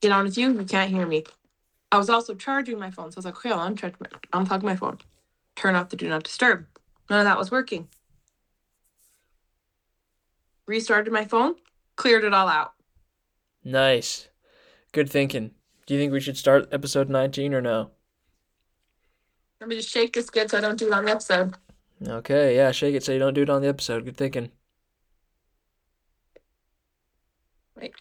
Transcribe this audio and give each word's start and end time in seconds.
Get 0.00 0.12
on 0.12 0.24
with 0.24 0.38
you. 0.38 0.52
You 0.52 0.64
can't 0.64 0.90
hear 0.90 1.06
me. 1.06 1.24
I 1.92 1.98
was 1.98 2.08
also 2.08 2.34
charging 2.34 2.78
my 2.78 2.90
phone, 2.90 3.10
so 3.10 3.16
I 3.16 3.18
was 3.18 3.24
like, 3.24 3.36
okay, 3.36 3.50
I'll 3.50 3.66
uncharge 3.66 3.94
my, 3.98 4.06
unplug 4.32 4.62
my 4.62 4.76
phone, 4.76 4.98
turn 5.56 5.74
off 5.74 5.88
the 5.88 5.96
do 5.96 6.08
not 6.08 6.22
disturb. 6.22 6.66
None 7.08 7.18
of 7.18 7.24
that 7.24 7.38
was 7.38 7.50
working. 7.50 7.88
Restarted 10.66 11.12
my 11.12 11.24
phone, 11.24 11.56
cleared 11.96 12.22
it 12.22 12.32
all 12.32 12.46
out. 12.46 12.74
Nice. 13.64 14.28
Good 14.92 15.10
thinking. 15.10 15.50
Do 15.86 15.94
you 15.94 16.00
think 16.00 16.12
we 16.12 16.20
should 16.20 16.36
start 16.36 16.68
episode 16.72 17.08
19 17.08 17.54
or 17.54 17.60
no? 17.60 17.90
Let 19.60 19.68
me 19.68 19.76
just 19.76 19.90
shake 19.90 20.12
this 20.12 20.30
good 20.30 20.50
so 20.50 20.58
I 20.58 20.60
don't 20.60 20.78
do 20.78 20.86
it 20.86 20.92
on 20.92 21.04
the 21.04 21.10
episode. 21.10 21.54
Okay, 22.06 22.56
yeah, 22.56 22.70
shake 22.70 22.94
it 22.94 23.04
so 23.04 23.12
you 23.12 23.18
don't 23.18 23.34
do 23.34 23.42
it 23.42 23.50
on 23.50 23.60
the 23.60 23.68
episode. 23.68 24.04
Good 24.04 24.16
thinking. 24.16 24.52
Wait. 27.76 27.94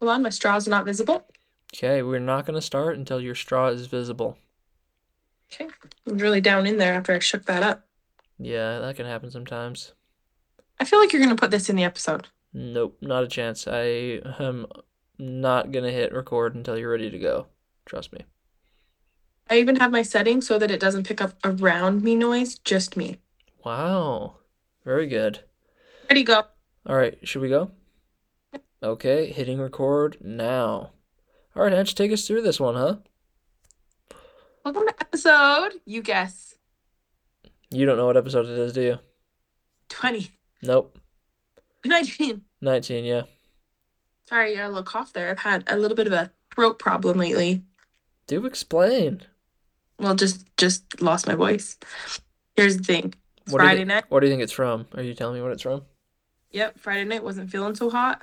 Hold 0.00 0.12
on, 0.12 0.22
my 0.22 0.30
straws 0.30 0.66
are 0.66 0.70
not 0.70 0.84
visible. 0.84 1.26
Okay, 1.74 2.02
we're 2.02 2.18
not 2.20 2.46
going 2.46 2.54
to 2.54 2.62
start 2.62 2.96
until 2.96 3.20
your 3.20 3.34
straw 3.34 3.68
is 3.68 3.86
visible. 3.86 4.38
Okay. 5.52 5.68
Was 6.04 6.22
really 6.22 6.40
down 6.40 6.66
in 6.66 6.78
there 6.78 6.94
after 6.94 7.12
I 7.12 7.18
shook 7.18 7.46
that 7.46 7.62
up. 7.62 7.86
Yeah, 8.38 8.78
that 8.80 8.96
can 8.96 9.06
happen 9.06 9.30
sometimes. 9.30 9.92
I 10.78 10.84
feel 10.84 10.98
like 10.98 11.12
you're 11.12 11.22
going 11.22 11.34
to 11.34 11.40
put 11.40 11.50
this 11.50 11.70
in 11.70 11.76
the 11.76 11.84
episode. 11.84 12.28
Nope, 12.52 12.98
not 13.00 13.24
a 13.24 13.28
chance. 13.28 13.66
I 13.66 14.20
am 14.38 14.66
not 15.18 15.72
going 15.72 15.84
to 15.84 15.92
hit 15.92 16.12
record 16.12 16.54
until 16.54 16.78
you're 16.78 16.90
ready 16.90 17.10
to 17.10 17.18
go. 17.18 17.46
Trust 17.86 18.12
me. 18.12 18.20
I 19.48 19.58
even 19.58 19.76
have 19.76 19.92
my 19.92 20.02
settings 20.02 20.46
so 20.46 20.58
that 20.58 20.70
it 20.70 20.80
doesn't 20.80 21.06
pick 21.06 21.20
up 21.20 21.34
around 21.44 22.02
me 22.02 22.14
noise, 22.16 22.58
just 22.58 22.96
me. 22.96 23.18
Wow. 23.64 24.36
Very 24.84 25.06
good. 25.06 25.40
Ready, 26.10 26.24
go. 26.24 26.44
All 26.86 26.96
right, 26.96 27.16
should 27.22 27.42
we 27.42 27.48
go? 27.48 27.70
Okay, 28.82 29.32
hitting 29.32 29.58
record 29.60 30.18
now. 30.20 30.90
All 31.54 31.62
right, 31.62 31.72
Hatch, 31.72 31.94
take 31.94 32.12
us 32.12 32.26
through 32.26 32.42
this 32.42 32.60
one, 32.60 32.74
huh? 32.74 32.96
Welcome 34.64 34.86
to 34.86 34.94
episode, 35.00 35.72
you 35.86 36.02
guess, 36.02 36.56
You 37.70 37.86
don't 37.86 37.96
know 37.96 38.06
what 38.06 38.16
episode 38.16 38.46
it 38.46 38.58
is, 38.58 38.72
do 38.72 38.82
you? 38.82 38.98
20. 39.88 40.30
Nope. 40.62 40.98
19. 41.84 42.42
19, 42.60 43.04
yeah. 43.04 43.22
Sorry, 44.28 44.52
I 44.52 44.56
got 44.56 44.66
a 44.66 44.68
little 44.68 44.82
cough 44.82 45.12
there. 45.12 45.30
I've 45.30 45.38
had 45.38 45.64
a 45.68 45.78
little 45.78 45.96
bit 45.96 46.06
of 46.08 46.12
a 46.12 46.32
throat 46.54 46.78
problem 46.78 47.18
lately. 47.18 47.62
Do 48.26 48.44
explain. 48.44 49.22
Well, 49.98 50.14
just 50.16 50.44
just 50.56 51.00
lost 51.00 51.26
my 51.28 51.34
voice. 51.36 51.78
Here's 52.56 52.76
the 52.76 52.82
thing. 52.82 53.14
It's 53.44 53.52
What 53.52 53.60
do 53.60 53.64
you 53.64 53.70
Friday 53.70 53.84
night. 53.84 54.04
What 54.08 54.20
do 54.20 54.26
you 54.26 54.32
think 54.32 54.42
it's 54.42 54.52
from? 54.52 54.86
Are 54.94 55.02
you 55.02 55.14
telling 55.14 55.36
me 55.36 55.42
what 55.42 55.52
it's 55.52 55.62
from? 55.62 55.82
Yep, 56.50 56.78
Friday 56.80 57.04
night 57.04 57.22
wasn't 57.22 57.50
feeling 57.50 57.76
so 57.76 57.88
hot. 57.88 58.22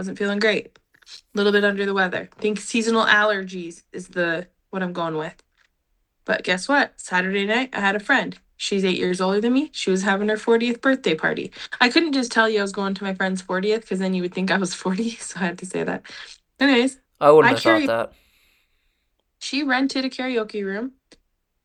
Wasn't 0.00 0.16
feeling 0.16 0.38
great. 0.38 0.78
A 1.04 1.36
little 1.36 1.52
bit 1.52 1.62
under 1.62 1.84
the 1.84 1.92
weather. 1.92 2.30
think 2.38 2.58
seasonal 2.58 3.04
allergies 3.04 3.82
is 3.92 4.08
the 4.08 4.46
what 4.70 4.82
I'm 4.82 4.94
going 4.94 5.18
with. 5.18 5.34
But 6.24 6.42
guess 6.42 6.70
what? 6.70 6.98
Saturday 6.98 7.44
night 7.44 7.68
I 7.74 7.80
had 7.80 7.96
a 7.96 8.00
friend. 8.00 8.38
She's 8.56 8.82
eight 8.82 8.96
years 8.96 9.20
older 9.20 9.42
than 9.42 9.52
me. 9.52 9.68
She 9.74 9.90
was 9.90 10.02
having 10.02 10.30
her 10.30 10.36
40th 10.36 10.80
birthday 10.80 11.14
party. 11.14 11.52
I 11.82 11.90
couldn't 11.90 12.14
just 12.14 12.32
tell 12.32 12.48
you 12.48 12.60
I 12.60 12.62
was 12.62 12.72
going 12.72 12.94
to 12.94 13.04
my 13.04 13.12
friend's 13.12 13.42
40th 13.42 13.82
because 13.82 13.98
then 13.98 14.14
you 14.14 14.22
would 14.22 14.32
think 14.32 14.50
I 14.50 14.56
was 14.56 14.72
40. 14.84 15.10
So 15.16 15.38
I 15.38 15.44
had 15.44 15.58
to 15.58 15.66
say 15.66 15.84
that. 15.84 16.02
Anyways, 16.58 16.98
I 17.20 17.30
wouldn't 17.30 17.52
I 17.52 17.54
have 17.56 17.62
thought 17.62 17.86
that. 17.86 18.12
she 19.38 19.62
rented 19.62 20.06
a 20.06 20.08
karaoke 20.08 20.64
room. 20.64 20.92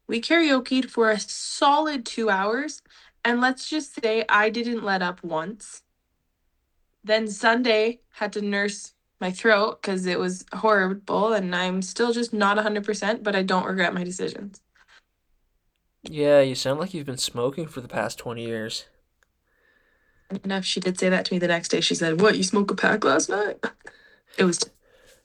We 0.09 0.19
karaokeed 0.19 0.89
for 0.89 1.09
a 1.09 1.21
solid 1.21 2.05
two 2.05 2.29
hours. 2.29 2.81
And 3.23 3.39
let's 3.39 3.69
just 3.69 4.03
say 4.03 4.25
I 4.27 4.49
didn't 4.49 4.83
let 4.83 5.01
up 5.01 5.23
once. 5.23 5.83
Then 7.05 7.27
Sunday 7.27 7.99
had 8.13 8.33
to 8.33 8.41
nurse 8.41 8.93
my 9.21 9.29
throat 9.31 9.79
because 9.79 10.07
it 10.07 10.17
was 10.17 10.43
horrible. 10.51 11.33
And 11.33 11.55
I'm 11.55 11.83
still 11.83 12.11
just 12.11 12.33
not 12.33 12.57
100%, 12.57 13.23
but 13.23 13.35
I 13.35 13.43
don't 13.43 13.65
regret 13.65 13.93
my 13.93 14.03
decisions. 14.03 14.59
Yeah, 16.03 16.41
you 16.41 16.55
sound 16.55 16.79
like 16.79 16.93
you've 16.95 17.05
been 17.05 17.17
smoking 17.17 17.67
for 17.67 17.79
the 17.81 17.87
past 17.87 18.17
20 18.17 18.43
years. 18.43 18.85
Enough, 20.43 20.65
she 20.65 20.79
did 20.79 20.99
say 20.99 21.09
that 21.09 21.25
to 21.25 21.33
me 21.33 21.39
the 21.39 21.47
next 21.47 21.69
day. 21.69 21.79
She 21.79 21.93
said, 21.93 22.19
What, 22.19 22.37
you 22.37 22.43
smoked 22.43 22.71
a 22.71 22.75
pack 22.75 23.03
last 23.03 23.29
night? 23.29 23.63
It 24.37 24.43
was, 24.43 24.59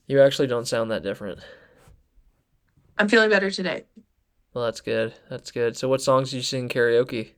You 0.07 0.21
actually 0.21 0.49
don't 0.49 0.69
sound 0.69 0.91
that 0.91 1.03
different. 1.03 1.41
I'm 2.99 3.09
feeling 3.09 3.31
better 3.31 3.51
today. 3.51 3.85
Well, 4.53 4.65
that's 4.65 4.83
good. 4.83 5.15
That's 5.31 5.51
good. 5.51 5.77
So, 5.77 5.89
what 5.89 6.03
songs 6.03 6.31
do 6.31 6.37
you 6.37 6.43
sing 6.43 6.69
karaoke? 6.69 7.31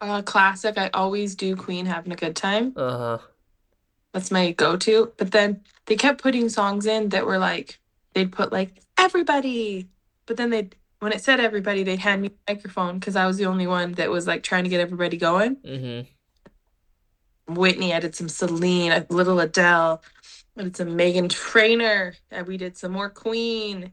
Uh, 0.00 0.20
classic. 0.20 0.76
I 0.78 0.90
always 0.92 1.34
do 1.36 1.54
Queen 1.54 1.86
having 1.86 2.12
a 2.12 2.16
good 2.16 2.34
time. 2.36 2.72
Uh 2.76 2.98
huh. 2.98 3.18
That's 4.12 4.30
my 4.30 4.52
go-to. 4.52 5.12
But 5.16 5.30
then 5.30 5.62
they 5.86 5.96
kept 5.96 6.22
putting 6.22 6.48
songs 6.48 6.86
in 6.86 7.08
that 7.10 7.26
were 7.26 7.38
like 7.38 7.78
they'd 8.14 8.30
put 8.32 8.52
like 8.52 8.82
everybody, 8.98 9.88
but 10.26 10.36
then 10.36 10.50
they'd 10.50 10.76
when 11.00 11.12
it 11.12 11.20
said 11.20 11.40
everybody, 11.40 11.82
they'd 11.82 11.98
hand 11.98 12.22
me 12.22 12.30
a 12.46 12.52
microphone 12.52 13.00
because 13.00 13.16
I 13.16 13.26
was 13.26 13.36
the 13.36 13.46
only 13.46 13.66
one 13.66 13.92
that 13.94 14.08
was 14.08 14.28
like 14.28 14.44
trying 14.44 14.62
to 14.62 14.70
get 14.70 14.80
everybody 14.80 15.16
going. 15.16 15.56
Mm 15.56 16.06
Whitney, 17.48 17.92
I 17.92 17.98
did 17.98 18.14
some 18.14 18.28
Celine, 18.28 18.92
a 18.92 19.04
little 19.10 19.40
Adele, 19.40 20.00
I 20.56 20.62
did 20.62 20.76
some 20.76 20.96
Meghan 20.96 21.28
Trainor, 21.28 22.14
and 22.30 22.46
we 22.46 22.56
did 22.56 22.78
some 22.78 22.92
more 22.92 23.10
Queen. 23.10 23.92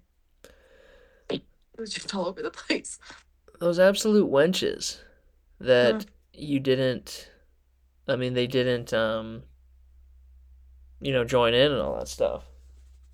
It 1.30 1.42
was 1.78 1.92
just 1.92 2.14
all 2.14 2.28
over 2.28 2.42
the 2.44 2.52
place. 2.52 3.00
Those 3.60 3.80
absolute 3.80 4.30
wenches 4.30 5.00
that 5.60 5.96
Mhm. 5.96 6.06
you 6.34 6.60
didn't, 6.60 7.30
I 8.08 8.16
mean, 8.18 8.34
they 8.34 8.48
didn't, 8.48 8.94
um, 8.94 9.44
you 11.02 11.14
know, 11.14 11.24
join 11.24 11.54
in 11.54 11.72
and 11.72 11.82
all 11.82 11.98
that 11.98 12.08
stuff. 12.08 12.44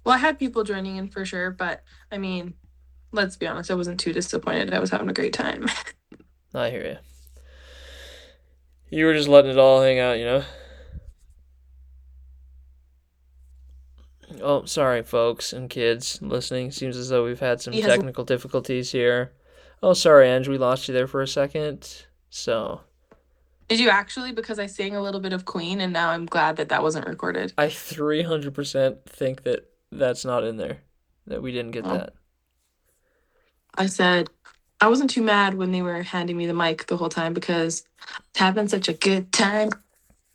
Well, 0.04 0.16
I 0.16 0.20
had 0.20 0.38
people 0.38 0.64
joining 0.64 0.98
in 0.98 1.10
for 1.10 1.26
sure, 1.26 1.52
but 1.52 1.84
I 2.12 2.18
mean, 2.18 2.54
let's 3.12 3.38
be 3.38 3.48
honest, 3.48 3.72
I 3.72 3.76
wasn't 3.76 4.00
too 4.00 4.14
disappointed. 4.14 4.74
I 4.74 4.80
was 4.80 4.92
having 4.92 5.10
a 5.10 5.14
great 5.14 5.34
time. 5.34 5.68
I 6.54 6.70
hear 6.70 6.86
you. 6.86 6.98
You 8.98 9.06
were 9.06 9.14
just 9.14 9.28
letting 9.28 9.52
it 9.52 9.58
all 9.58 9.82
hang 9.82 10.00
out, 10.00 10.20
you 10.20 10.26
know? 10.26 10.44
Oh, 14.42 14.66
sorry, 14.66 15.02
folks 15.02 15.54
and 15.54 15.70
kids 15.70 16.20
listening. 16.22 16.72
Seems 16.72 16.98
as 16.98 17.10
though 17.10 17.26
we've 17.26 17.40
had 17.40 17.62
some 17.62 17.74
technical 17.74 18.24
difficulties 18.24 18.92
here. 18.92 19.34
Oh, 19.82 19.94
sorry, 19.94 20.30
Ange, 20.30 20.48
we 20.48 20.58
lost 20.58 20.88
you 20.88 20.94
there 20.94 21.08
for 21.08 21.22
a 21.22 21.28
second. 21.28 22.06
So, 22.30 22.82
Did 23.68 23.80
you 23.80 23.90
actually? 23.90 24.32
Because 24.32 24.60
I 24.60 24.68
sang 24.68 24.96
a 24.96 25.02
little 25.02 25.20
bit 25.20 25.34
of 25.34 25.46
Queen, 25.46 25.82
and 25.82 25.92
now 25.92 26.10
I'm 26.10 26.26
glad 26.26 26.58
that 26.58 26.70
that 26.70 26.84
wasn't 26.84 27.08
recorded. 27.08 27.54
I 27.58 27.68
300% 27.68 29.06
think 29.06 29.44
that 29.44 29.70
that's 29.92 30.24
not 30.26 30.44
in 30.44 30.58
there, 30.58 30.80
that 31.28 31.42
we 31.42 31.52
didn't 31.52 31.72
get 31.72 31.86
Oh. 31.86 31.94
that. 31.94 32.14
I 33.78 33.88
said 33.88 34.30
I 34.80 34.88
wasn't 34.88 35.10
too 35.10 35.22
mad 35.24 35.56
when 35.56 35.72
they 35.72 35.82
were 35.82 36.04
handing 36.04 36.38
me 36.38 36.46
the 36.46 36.54
mic 36.54 36.86
the 36.88 36.98
whole 36.98 37.10
time 37.10 37.34
because 37.34 37.84
having 38.36 38.68
such 38.68 38.88
a 38.88 38.94
good 38.94 39.32
time, 39.32 39.72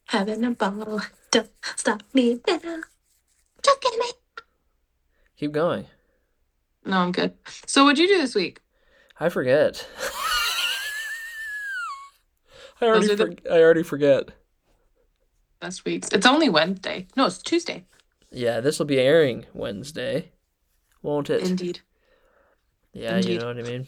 having 0.06 0.44
a 0.44 0.50
ball. 0.50 1.00
Don't 1.30 1.50
stop 1.76 2.02
me 2.12 2.40
now. 2.48 2.58
Just 3.62 3.80
get 3.80 3.98
me. 3.98 4.06
Keep 5.36 5.52
going. 5.52 5.86
No, 6.84 6.98
I'm 6.98 7.12
good. 7.12 7.34
So, 7.66 7.84
what'd 7.84 7.98
you 7.98 8.08
do 8.08 8.18
this 8.18 8.34
week? 8.34 8.60
I 9.18 9.28
forget. 9.28 9.86
I 12.80 12.86
already, 12.86 13.06
Those 13.08 13.20
are 13.20 13.24
the- 13.26 13.52
I 13.54 13.60
already 13.60 13.82
forget. 13.82 14.30
Last 15.62 15.84
week's. 15.84 16.08
It's 16.08 16.26
only 16.26 16.48
Wednesday. 16.48 17.06
No, 17.16 17.26
it's 17.26 17.38
Tuesday. 17.38 17.84
Yeah, 18.30 18.60
this 18.60 18.78
will 18.78 18.86
be 18.86 18.98
airing 18.98 19.46
Wednesday, 19.52 20.32
won't 21.02 21.28
it? 21.28 21.42
Indeed. 21.42 21.80
Yeah, 22.92 23.18
you 23.18 23.38
know 23.38 23.46
what 23.46 23.58
I 23.58 23.62
mean. 23.62 23.86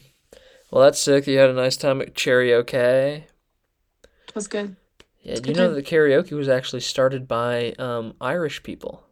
Well, 0.69 0.83
that's 0.83 0.99
sick. 0.99 1.27
You 1.27 1.37
had 1.39 1.49
a 1.49 1.53
nice 1.53 1.75
time 1.77 2.01
at 2.01 2.13
karaoke. 2.13 3.23
It 3.23 4.35
was 4.35 4.47
good. 4.47 4.75
Yeah, 5.21 5.33
It's 5.33 5.41
do 5.41 5.49
you 5.49 5.55
know 5.55 5.67
time. 5.67 5.75
that 5.75 5.85
karaoke 5.85 6.31
was 6.33 6.49
actually 6.49 6.81
started 6.81 7.27
by 7.27 7.71
um, 7.79 8.13
Irish 8.21 8.61
people, 8.63 9.03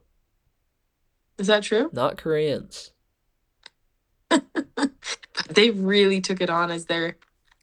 Is 1.38 1.48
that 1.48 1.64
true? 1.64 1.90
not 1.94 2.18
Koreans? 2.18 2.92
They 5.50 5.72
really 5.72 6.22
took 6.22 6.40
it 6.42 6.50
on 6.50 6.72
as 6.72 6.86
their 6.86 7.18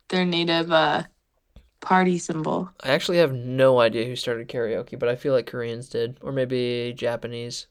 their 0.08 0.25
native 0.26 0.70
uh 0.70 1.04
party 1.80 2.19
symbol. 2.19 2.70
I 2.82 2.90
actually 2.90 3.19
have 3.19 3.32
no 3.32 3.80
idea 3.80 4.04
who 4.06 4.16
started 4.16 4.48
karaoke, 4.48 4.98
but 4.98 5.08
I 5.08 5.16
feel 5.16 5.32
like 5.32 5.46
Koreans 5.46 5.88
did, 5.88 6.19
or 6.20 6.32
maybe 6.32 6.92
Japanese. 6.96 7.66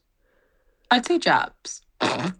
I'd 0.90 1.06
say 1.06 1.18
Japs. 1.18 1.82
Yeah. 2.00 2.30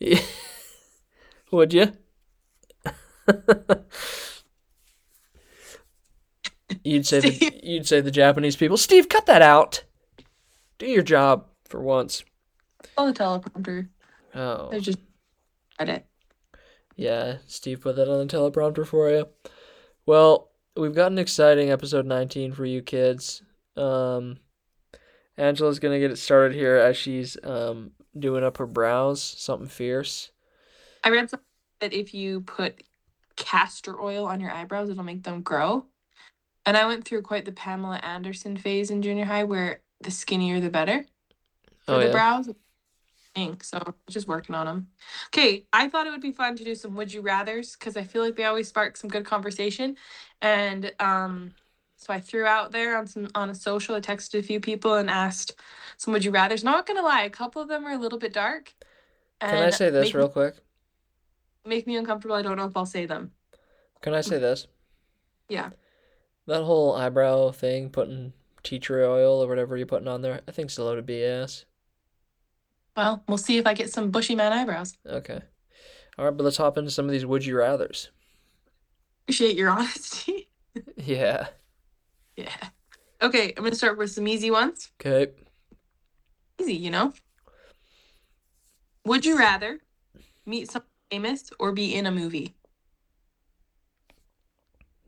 Would 1.50 1.72
you? 1.74 1.92
You'd 6.84 7.06
say 7.06 7.20
the 7.20 7.60
you'd 7.62 7.86
say 7.86 8.00
the 8.00 8.10
Japanese 8.10 8.56
people. 8.56 8.76
Steve, 8.76 9.08
cut 9.08 9.26
that 9.26 9.42
out. 9.42 9.84
Do 10.78 10.86
your 10.86 11.02
job 11.02 11.46
for 11.68 11.80
once. 11.80 12.24
On 12.98 13.06
the 13.06 13.12
teleprompter. 13.12 13.88
Oh, 14.34 14.70
I 14.72 14.80
just 14.80 14.98
read 15.78 15.88
it. 15.90 16.06
Yeah. 16.96 17.38
Steve 17.46 17.80
put 17.80 17.96
that 17.96 18.08
on 18.08 18.26
the 18.26 18.32
teleprompter 18.32 18.86
for 18.86 19.10
you. 19.10 19.26
Well, 20.06 20.50
we've 20.76 20.94
got 20.94 21.12
an 21.12 21.18
exciting 21.18 21.70
episode 21.70 22.06
19 22.06 22.52
for 22.52 22.64
you 22.64 22.82
kids. 22.82 23.42
Um, 23.76 24.38
Angela's 25.36 25.78
gonna 25.78 25.98
get 25.98 26.10
it 26.10 26.18
started 26.18 26.54
here 26.54 26.76
as 26.76 26.96
she's 26.96 27.36
um 27.42 27.92
doing 28.18 28.44
up 28.44 28.58
her 28.58 28.66
brows, 28.66 29.22
something 29.22 29.68
fierce. 29.68 30.30
I 31.04 31.10
read 31.10 31.30
something 31.30 31.46
that 31.80 31.92
if 31.92 32.14
you 32.14 32.42
put 32.42 32.82
castor 33.36 34.00
oil 34.00 34.26
on 34.26 34.40
your 34.40 34.50
eyebrows, 34.50 34.90
it'll 34.90 35.04
make 35.04 35.22
them 35.24 35.42
grow. 35.42 35.86
And 36.64 36.76
I 36.76 36.86
went 36.86 37.04
through 37.04 37.22
quite 37.22 37.44
the 37.44 37.52
Pamela 37.52 37.96
Anderson 37.96 38.56
phase 38.56 38.90
in 38.90 39.02
junior 39.02 39.24
high 39.24 39.44
where 39.44 39.80
the 40.00 40.10
skinnier 40.10 40.60
the 40.60 40.70
better 40.70 41.04
for 41.80 41.94
Oh 41.94 41.98
the 41.98 42.06
yeah. 42.06 42.12
brows. 42.12 42.48
Ink, 43.34 43.64
so 43.64 43.94
just 44.10 44.28
working 44.28 44.54
on 44.54 44.66
them. 44.66 44.88
Okay, 45.28 45.64
I 45.72 45.88
thought 45.88 46.06
it 46.06 46.10
would 46.10 46.20
be 46.20 46.32
fun 46.32 46.56
to 46.56 46.64
do 46.64 46.74
some 46.74 46.94
would 46.96 47.12
you 47.12 47.22
rather's 47.22 47.74
because 47.74 47.96
I 47.96 48.04
feel 48.04 48.22
like 48.22 48.36
they 48.36 48.44
always 48.44 48.68
spark 48.68 48.96
some 48.96 49.08
good 49.08 49.24
conversation. 49.24 49.96
And 50.42 50.92
um, 51.00 51.52
so 51.96 52.12
I 52.12 52.20
threw 52.20 52.44
out 52.44 52.72
there 52.72 52.98
on 52.98 53.06
some 53.06 53.28
on 53.34 53.48
a 53.48 53.54
social. 53.54 53.94
I 53.94 54.00
texted 54.00 54.38
a 54.38 54.42
few 54.42 54.60
people 54.60 54.94
and 54.94 55.08
asked 55.08 55.54
some 55.96 56.12
would 56.12 56.24
you 56.24 56.30
rather's. 56.30 56.62
Not 56.62 56.86
gonna 56.86 57.02
lie, 57.02 57.22
a 57.22 57.30
couple 57.30 57.62
of 57.62 57.68
them 57.68 57.86
are 57.86 57.92
a 57.92 57.98
little 57.98 58.18
bit 58.18 58.32
dark. 58.34 58.74
Can 59.40 59.62
I 59.62 59.70
say 59.70 59.90
this 59.90 60.14
real 60.14 60.28
quick? 60.28 60.56
make 61.64 61.86
me 61.86 61.96
uncomfortable. 61.96 62.36
I 62.36 62.42
don't 62.42 62.56
know 62.56 62.66
if 62.66 62.76
I'll 62.76 62.86
say 62.86 63.06
them. 63.06 63.32
Can 64.00 64.14
I 64.14 64.20
say 64.20 64.38
this? 64.38 64.66
Yeah. 65.48 65.70
That 66.46 66.64
whole 66.64 66.94
eyebrow 66.94 67.52
thing, 67.52 67.90
putting 67.90 68.32
tea 68.62 68.78
tree 68.78 69.04
oil 69.04 69.42
or 69.42 69.48
whatever 69.48 69.76
you're 69.76 69.86
putting 69.86 70.08
on 70.08 70.22
there, 70.22 70.40
I 70.46 70.50
think 70.50 70.66
it's 70.66 70.78
a 70.78 70.84
load 70.84 70.98
of 70.98 71.06
BS. 71.06 71.64
Well, 72.96 73.22
we'll 73.26 73.38
see 73.38 73.58
if 73.58 73.66
I 73.66 73.74
get 73.74 73.92
some 73.92 74.10
bushy 74.10 74.34
man 74.34 74.52
eyebrows. 74.52 74.96
Okay. 75.06 75.40
All 76.18 76.26
right, 76.26 76.36
but 76.36 76.44
let's 76.44 76.58
hop 76.58 76.76
into 76.76 76.90
some 76.90 77.06
of 77.06 77.10
these 77.10 77.24
would 77.24 77.44
you 77.44 77.54
rathers. 77.54 78.08
Appreciate 79.24 79.56
your 79.56 79.70
honesty. 79.78 80.48
Yeah. 80.96 81.48
yeah. 82.36 82.68
Okay, 83.22 83.54
I'm 83.56 83.62
gonna 83.64 83.76
start 83.76 83.98
with 83.98 84.10
some 84.10 84.26
easy 84.28 84.50
ones. 84.50 84.90
Okay. 85.00 85.32
Easy, 86.60 86.74
you 86.74 86.90
know. 86.90 87.12
Would 89.04 89.24
you 89.24 89.38
rather 89.38 89.80
meet 90.46 90.70
someone 90.70 90.88
famous 91.10 91.50
or 91.58 91.72
be 91.72 91.94
in 91.94 92.06
a 92.06 92.10
movie? 92.10 92.54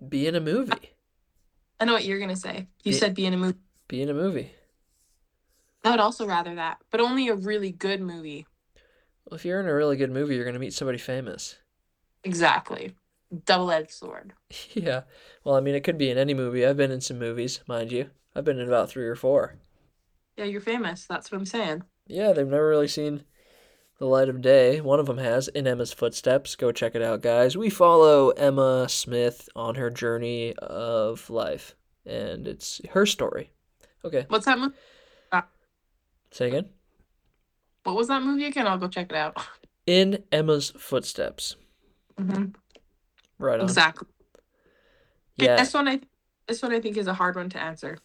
Be 0.09 0.27
in 0.27 0.35
a 0.35 0.41
movie. 0.41 0.91
I 1.81 1.85
know 1.85 1.93
what 1.93 2.05
you're 2.05 2.19
gonna 2.19 2.37
say. 2.37 2.69
You 2.83 2.93
Be- 2.93 2.99
said 2.99 3.15
be 3.15 3.27
in 3.27 3.35
a 3.35 3.37
movie. 3.37 3.59
Be 3.89 4.03
in 4.03 4.09
a 4.09 4.15
movie. 4.15 4.53
I 5.85 5.91
would 5.91 6.01
also 6.01 6.27
rather 6.27 6.55
that, 6.55 6.79
but 6.91 7.01
only 7.01 7.29
a 7.29 7.35
really 7.35 7.71
good 7.71 8.01
movie. 8.01 8.47
Well, 9.25 9.37
if 9.37 9.45
you're 9.45 9.61
in 9.61 9.67
a 9.69 9.75
really 9.75 9.97
good 9.97 10.11
movie, 10.11 10.35
you're 10.35 10.45
gonna 10.45 10.59
meet 10.59 10.73
somebody 10.75 10.99
famous. 10.99 11.57
Exactly. 12.23 12.95
Double-edged 13.45 13.91
sword. 13.91 14.33
Yeah. 14.73 15.03
Well, 15.45 15.57
I 15.57 15.61
mean, 15.61 15.75
it 15.75 15.85
could 15.85 15.99
be 15.99 16.11
in 16.11 16.19
any 16.19 16.33
movie. 16.35 16.65
I've 16.65 16.77
been 16.77 16.91
in 16.91 17.01
some 17.01 17.19
movies, 17.19 17.61
mind 17.67 17.93
you. 17.93 18.11
I've 18.35 18.45
been 18.45 18.59
in 18.59 18.69
about 18.69 18.89
three 18.89 19.07
or 19.07 19.15
four. 19.15 19.57
Yeah, 20.37 20.45
you're 20.45 20.61
famous. 20.61 21.07
That's 21.07 21.31
what 21.31 21.39
I'm 21.39 21.47
saying. 21.47 21.83
Yeah, 22.07 22.33
they've 22.33 22.47
never 22.47 22.69
really 22.69 22.89
seen 22.89 23.25
the 23.99 24.07
light 24.07 24.29
of 24.29 24.41
day. 24.41 24.81
One 24.81 25.01
of 25.01 25.07
them 25.07 25.19
has, 25.19 25.49
In 25.49 25.67
Emma's 25.67 25.93
Footsteps. 25.93 26.57
Go 26.57 26.73
check 26.73 26.95
it 26.95 27.03
out, 27.03 27.23
guys. 27.23 27.57
We 27.57 27.71
follow 27.71 28.31
Emma 28.31 28.89
Smith 28.89 29.49
on 29.55 29.77
her 29.77 29.91
journey 29.91 30.55
of 30.59 31.31
life, 31.31 31.77
and 32.05 32.49
it's 32.49 32.81
her 32.91 33.07
story. 33.07 33.51
Okay, 34.05 34.27
What's 34.29 34.47
that 34.47 34.59
movie? 34.59 34.75
Say 36.35 36.49
again. 36.49 36.67
What 37.85 37.97
was 37.97 38.09
that 38.09 38.23
movie 38.23 38.47
again? 38.47 38.67
I'll 38.67 38.79
go 38.79 38.89
check 38.89 39.11
it 39.11 39.17
out. 39.17 39.37
In 39.87 40.25
Emma's 40.33 40.71
Footsteps. 40.79 41.57
hmm 42.19 42.47
Right 43.39 43.61
on. 43.61 43.65
Exactly. 43.67 44.09
Yeah. 45.37 45.57
This 45.57 45.75
one 45.75 45.89
I 45.89 46.01
this 46.47 46.63
one 46.63 46.73
I 46.73 46.81
think 46.81 46.97
is 46.97 47.07
a 47.07 47.15
hard 47.15 47.37
one 47.37 47.51
to 47.51 47.61
answer. 47.61 47.99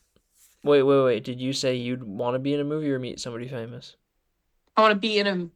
Wait, 0.63 0.83
wait, 0.83 1.03
wait. 1.03 1.23
Did 1.23 1.39
you 1.39 1.53
say 1.53 1.75
you'd 1.75 2.03
want 2.03 2.35
to 2.35 2.39
be 2.39 2.53
in 2.53 2.59
a 2.59 2.65
movie 2.65 2.91
or 2.91 2.99
meet 2.99 3.19
somebody 3.19 3.47
famous? 3.47 3.95
I 4.75 4.81
want 4.81 4.91
to 4.93 4.99
be 4.99 5.19
in 5.19 5.27
a 5.27 5.47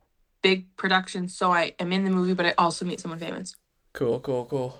big 0.41 0.73
production, 0.77 1.27
so 1.27 1.51
I 1.51 1.73
am 1.79 1.91
in 1.91 2.03
the 2.05 2.09
movie, 2.09 2.33
but 2.33 2.45
I 2.45 2.53
also 2.57 2.85
meet 2.85 2.99
someone 3.01 3.19
famous. 3.19 3.55
Cool, 3.91 4.19
cool, 4.21 4.45
cool. 4.45 4.79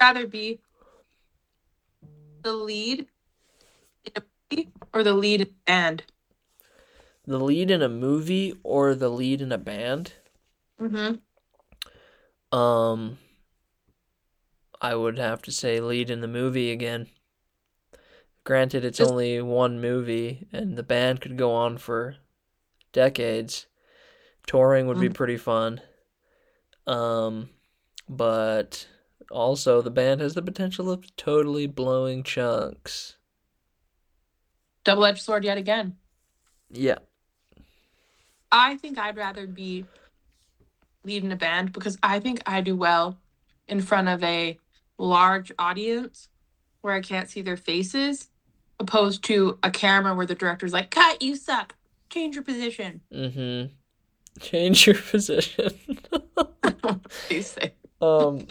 Rather 0.00 0.26
be 0.26 0.60
the 2.42 2.52
lead 2.52 3.06
in 4.04 4.12
a 4.16 4.22
movie 4.50 4.70
or 4.92 5.02
the 5.02 5.14
lead 5.14 5.40
in 5.40 5.46
a 5.46 5.50
band. 5.66 6.02
The 7.26 7.38
lead 7.38 7.70
in 7.70 7.80
a 7.82 7.88
movie 7.88 8.54
or 8.62 8.94
the 8.94 9.08
lead 9.08 9.40
in 9.40 9.50
a 9.52 9.58
band? 9.58 10.12
Mm-hmm. 10.80 12.56
Um, 12.56 13.18
I 14.80 14.94
would 14.94 15.18
have 15.18 15.40
to 15.42 15.50
say 15.52 15.80
lead 15.80 16.10
in 16.10 16.20
the 16.20 16.28
movie 16.28 16.70
again. 16.70 17.08
Granted, 18.44 18.84
it's 18.84 18.98
Just- 18.98 19.10
only 19.10 19.40
one 19.40 19.80
movie, 19.80 20.46
and 20.52 20.76
the 20.76 20.82
band 20.82 21.22
could 21.22 21.38
go 21.38 21.52
on 21.52 21.78
for 21.78 22.16
decades. 22.92 23.66
Touring 24.46 24.86
would 24.86 25.00
be 25.00 25.08
Mhm. 25.08 25.14
pretty 25.14 25.38
fun. 25.38 25.80
Um, 26.86 27.48
but 28.06 28.86
also 29.30 29.80
the 29.80 29.90
band 29.90 30.20
has 30.20 30.34
the 30.34 30.42
potential 30.42 30.90
of 30.90 31.16
totally 31.16 31.66
blowing 31.66 32.22
chunks. 32.22 33.16
Double-edged 34.84 35.22
sword 35.22 35.44
yet 35.44 35.56
again. 35.56 35.96
Yeah. 36.68 36.98
I 38.54 38.76
think 38.76 38.98
I'd 38.98 39.16
rather 39.16 39.48
be 39.48 39.84
leading 41.02 41.32
a 41.32 41.36
band 41.36 41.72
because 41.72 41.98
I 42.04 42.20
think 42.20 42.40
I 42.46 42.60
do 42.60 42.76
well 42.76 43.18
in 43.66 43.80
front 43.82 44.08
of 44.08 44.22
a 44.22 44.56
large 44.96 45.50
audience 45.58 46.28
where 46.80 46.94
I 46.94 47.00
can't 47.00 47.28
see 47.28 47.42
their 47.42 47.56
faces, 47.56 48.28
opposed 48.78 49.24
to 49.24 49.58
a 49.64 49.70
camera 49.72 50.14
where 50.14 50.24
the 50.24 50.36
director's 50.36 50.72
like, 50.72 50.90
"Cut, 50.90 51.20
you 51.20 51.34
suck. 51.34 51.74
Change 52.10 52.36
your 52.36 52.44
position." 52.44 53.00
Mm-hmm. 53.12 53.72
Change 54.40 54.86
your 54.86 54.96
position. 55.10 55.70
Um, 58.00 58.46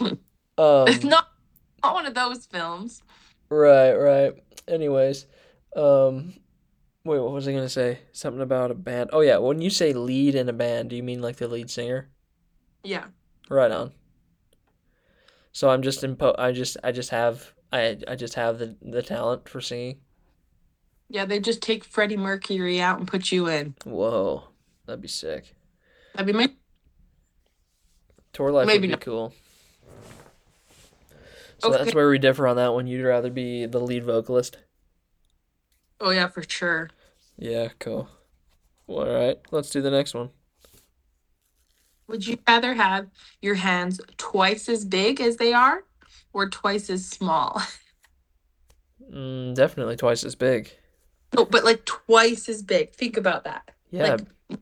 um, 0.58 0.88
it's 0.88 1.04
not 1.04 1.28
not 1.82 1.94
one 1.94 2.06
of 2.06 2.14
those 2.14 2.46
films. 2.46 3.02
Right, 3.48 3.92
right. 3.92 4.32
Anyways, 4.66 5.26
um, 5.76 6.34
wait, 7.04 7.18
what 7.20 7.32
was 7.32 7.46
I 7.46 7.52
gonna 7.52 7.68
say? 7.68 8.00
Something 8.12 8.42
about 8.42 8.70
a 8.70 8.74
band. 8.74 9.10
Oh 9.12 9.20
yeah, 9.20 9.38
when 9.38 9.60
you 9.60 9.70
say 9.70 9.92
lead 9.92 10.34
in 10.34 10.48
a 10.48 10.52
band, 10.52 10.90
do 10.90 10.96
you 10.96 11.02
mean 11.02 11.20
like 11.22 11.36
the 11.36 11.48
lead 11.48 11.70
singer? 11.70 12.08
Yeah. 12.82 13.04
Right 13.48 13.70
on. 13.70 13.92
So 15.52 15.70
I'm 15.70 15.82
just 15.82 16.02
impo 16.02 16.34
I 16.38 16.52
just 16.52 16.76
I 16.82 16.92
just 16.92 17.10
have 17.10 17.52
I 17.72 17.98
I 18.08 18.16
just 18.16 18.34
have 18.34 18.58
the 18.58 18.76
the 18.82 19.02
talent 19.02 19.48
for 19.48 19.60
singing. 19.60 19.98
Yeah, 21.08 21.26
they 21.26 21.38
just 21.38 21.62
take 21.62 21.84
Freddie 21.84 22.16
Mercury 22.16 22.80
out 22.80 22.98
and 22.98 23.06
put 23.06 23.30
you 23.30 23.46
in. 23.48 23.74
Whoa, 23.84 24.44
that'd 24.86 25.02
be 25.02 25.08
sick. 25.08 25.54
That'd 26.14 26.26
be 26.26 26.32
my 26.32 26.50
Tour 28.32 28.50
life 28.50 28.66
would 28.66 28.72
Maybe 28.72 28.88
be 28.88 28.92
not. 28.92 29.00
cool. 29.00 29.32
So 31.58 31.70
that's 31.70 31.94
where 31.94 32.08
we 32.08 32.18
differ 32.18 32.46
on 32.48 32.56
that 32.56 32.74
one. 32.74 32.86
You'd 32.86 33.06
rather 33.06 33.30
be 33.30 33.64
the 33.66 33.78
lead 33.78 34.04
vocalist. 34.04 34.58
Oh 36.04 36.10
yeah, 36.10 36.28
for 36.28 36.42
sure. 36.46 36.90
Yeah, 37.38 37.68
cool. 37.78 38.08
All 38.86 39.06
right, 39.06 39.38
let's 39.50 39.70
do 39.70 39.80
the 39.80 39.90
next 39.90 40.14
one. 40.14 40.30
Would 42.08 42.26
you 42.26 42.38
rather 42.46 42.74
have 42.74 43.08
your 43.40 43.54
hands 43.54 44.00
twice 44.18 44.68
as 44.68 44.84
big 44.84 45.18
as 45.20 45.38
they 45.38 45.54
are 45.54 45.84
or 46.34 46.48
twice 46.50 46.90
as 46.90 47.06
small? 47.06 47.62
Mm, 49.12 49.54
definitely 49.54 49.96
twice 49.96 50.24
as 50.24 50.34
big. 50.34 50.70
No, 51.34 51.44
but 51.44 51.64
like 51.64 51.84
twice 51.84 52.48
as 52.48 52.62
big. 52.62 52.92
Think 52.92 53.16
about 53.16 53.44
that. 53.44 53.70
Yeah, 53.90 54.16
Like 54.16 54.58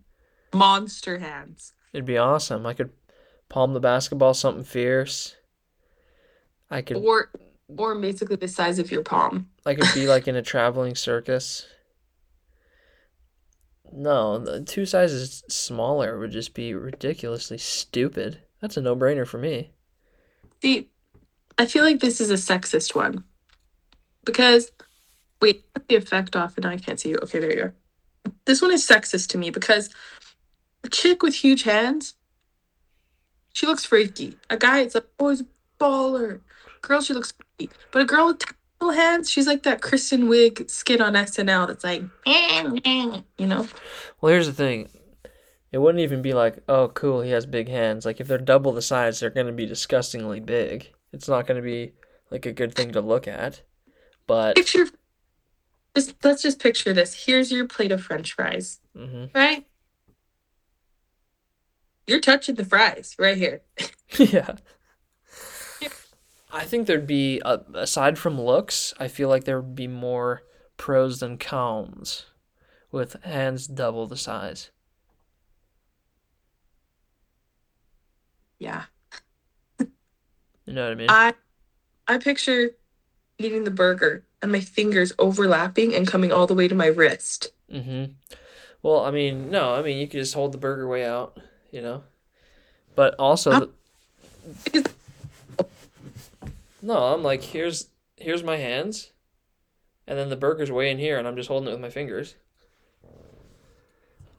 monster 0.55 1.19
hands. 1.19 1.73
It'd 1.93 2.07
be 2.07 2.19
awesome. 2.19 2.67
I 2.67 2.75
could 2.75 2.91
palm 3.49 3.73
the 3.75 3.81
basketball 3.81 4.35
something 4.35 4.65
fierce. 4.65 5.37
I 6.71 6.83
could 6.83 6.97
Or 6.99 7.31
or 7.76 7.95
basically 7.95 8.37
the 8.37 8.49
size 8.49 8.79
of 8.79 8.91
your 8.91 9.02
palm. 9.02 9.49
I 9.67 9.75
could 9.75 9.88
be 9.95 10.07
like 10.09 10.29
in 10.29 10.37
a 10.37 10.43
traveling 10.43 10.95
circus. 10.95 11.67
No, 13.93 14.38
the 14.38 14.62
two 14.62 14.87
sizes 14.87 15.43
smaller 15.49 16.19
would 16.19 16.31
just 16.31 16.55
be 16.55 16.75
ridiculously 16.75 17.59
stupid. 17.59 18.41
That's 18.61 18.76
a 18.76 18.81
no-brainer 18.81 19.26
for 19.26 19.38
me. 19.38 19.73
See, 20.62 20.88
I 21.59 21.67
feel 21.67 21.85
like 21.85 22.00
this 22.00 22.21
is 22.21 22.31
a 22.31 22.35
sexist 22.35 22.95
one. 22.95 23.25
Because 24.25 24.71
wait, 25.41 25.71
put 25.75 25.88
the 25.88 25.97
effect 25.97 26.37
off 26.37 26.57
and 26.57 26.64
I 26.64 26.79
can't 26.79 26.99
see 26.99 27.11
you. 27.11 27.19
Okay, 27.23 27.38
there 27.38 27.55
you 27.55 27.62
are. 27.64 27.75
This 28.47 28.62
one 28.62 28.73
is 28.73 28.87
sexist 28.87 29.29
to 29.31 29.38
me 29.38 29.50
because 29.50 29.91
a 30.85 30.88
chick 30.88 31.23
with 31.23 31.35
huge 31.35 31.64
hands, 31.64 32.14
she 33.52 33.67
looks 33.67 33.85
freaky. 33.85 34.37
A 34.49 34.57
guy, 34.57 34.81
it's 34.81 34.95
like, 34.95 35.07
oh, 35.19 35.31
he's 35.31 35.43
a 35.43 35.47
baller. 35.79 36.41
Girl, 36.83 37.01
she 37.01 37.15
looks 37.15 37.33
freaky. 37.33 37.73
But 37.91 38.03
a 38.03 38.05
girl 38.05 38.27
with 38.27 38.43
little 38.81 38.95
hands, 38.95 39.31
she's 39.31 39.47
like 39.47 39.62
that 39.62 39.81
Kristen 39.81 40.25
Wiig 40.25 40.69
skit 40.69 41.01
on 41.01 41.15
SNL 41.15 41.69
that's 41.69 41.85
like, 41.85 42.03
you 43.39 43.47
know? 43.47 43.69
Well, 44.21 44.33
here's 44.33 44.47
the 44.47 44.53
thing. 44.53 44.89
It 45.71 45.79
wouldn't 45.79 46.03
even 46.03 46.21
be 46.21 46.35
like, 46.35 46.59
oh, 46.69 46.89
cool, 46.89 47.23
he 47.23 47.31
has 47.31 47.47
big 47.47 47.69
hands. 47.69 48.05
Like 48.05 48.21
if 48.21 48.29
they're 48.29 48.39
double 48.39 48.73
the 48.73 48.83
size, 48.83 49.21
they're 49.21 49.31
going 49.31 49.47
to 49.47 49.53
be 49.53 49.65
disgustingly 49.65 50.41
big. 50.41 50.93
It's 51.12 51.29
not 51.29 51.47
going 51.47 51.57
to 51.57 51.62
be 51.62 51.93
like 52.31 52.45
a 52.45 52.53
good 52.53 52.75
thing 52.75 52.93
to 52.93 53.01
look 53.01 53.27
at. 53.27 53.62
But 54.27 54.57
Picture 54.57 54.87
Just 55.95 56.15
let's 56.23 56.43
just 56.43 56.59
picture 56.59 56.93
this. 56.93 57.25
Here's 57.27 57.51
your 57.51 57.67
plate 57.67 57.93
of 57.93 58.03
French 58.03 58.35
fries, 58.35 58.81
hmm 58.97 59.27
right? 59.35 59.67
You're 62.07 62.21
touching 62.21 62.57
the 62.57 62.65
fries 62.65 63.15
right 63.19 63.37
here. 63.37 63.62
Yeah. 64.19 64.57
I 66.52 66.64
think 66.64 66.87
there'd 66.87 67.06
be, 67.06 67.40
uh, 67.44 67.59
aside 67.75 68.18
from 68.18 68.40
looks, 68.40 68.92
I 69.00 69.09
feel 69.09 69.28
like 69.28 69.44
there 69.44 69.61
would 69.61 69.75
be 69.75 69.88
more 69.88 70.42
pros 70.76 71.21
than 71.21 71.38
cons 71.38 72.26
with 72.90 73.16
hands 73.25 73.66
double 73.66 74.06
the 74.06 74.18
size. 74.18 74.71
Yeah. 78.59 78.85
You 80.66 80.75
know 80.75 80.85
what 80.85 80.92
I 80.92 80.94
mean? 80.94 81.11
I 81.11 81.35
I 82.06 82.18
picture 82.18 82.71
eating 83.38 83.64
the 83.64 83.71
burger 83.71 84.25
and 84.40 84.52
my 84.52 84.61
fingers 84.61 85.12
overlapping 85.18 85.94
and 85.94 86.06
coming 86.06 86.30
all 86.30 86.47
the 86.47 86.54
way 86.54 86.68
to 86.68 86.75
my 86.75 86.87
wrist. 86.87 87.52
Mm-hmm. 87.73 88.12
Well, 88.82 89.04
I 89.04 89.11
mean, 89.11 89.50
no, 89.50 89.75
I 89.75 89.82
mean, 89.82 89.99
you 89.99 90.06
could 90.06 90.21
just 90.21 90.35
hold 90.35 90.52
the 90.52 90.59
burger 90.59 90.87
way 90.87 91.04
out, 91.04 91.38
you 91.71 91.82
know? 91.82 92.04
But 92.94 93.14
also, 93.18 93.71
the, 94.73 94.90
no, 96.83 96.97
I'm 96.97 97.23
like, 97.23 97.43
here's 97.43 97.89
here's 98.17 98.43
my 98.43 98.57
hands, 98.57 99.12
and 100.07 100.19
then 100.19 100.29
the 100.29 100.37
burger's 100.37 100.71
way 100.71 100.91
in 100.91 100.99
here, 100.99 101.19
and 101.19 101.27
I'm 101.27 101.37
just 101.37 101.49
holding 101.49 101.69
it 101.69 101.73
with 101.73 101.81
my 101.81 101.91
fingers. 101.91 102.35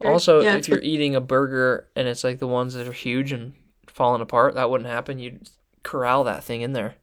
Also, 0.04 0.42
yeah, 0.42 0.56
if 0.56 0.68
you're 0.68 0.82
eating 0.82 1.16
a 1.16 1.22
burger 1.22 1.88
and 1.96 2.10
it's 2.10 2.26
like 2.26 2.40
the 2.40 2.48
ones 2.48 2.74
that 2.74 2.88
are 2.88 2.92
huge 2.94 3.32
and 3.32 3.54
falling 3.88 4.22
apart, 4.22 4.56
that 4.56 4.70
wouldn't 4.70 4.90
happen. 4.90 5.18
You'd 5.18 5.50
corral 5.84 6.26
that 6.26 6.44
thing 6.44 6.62
in 6.62 6.74
there. 6.74 6.96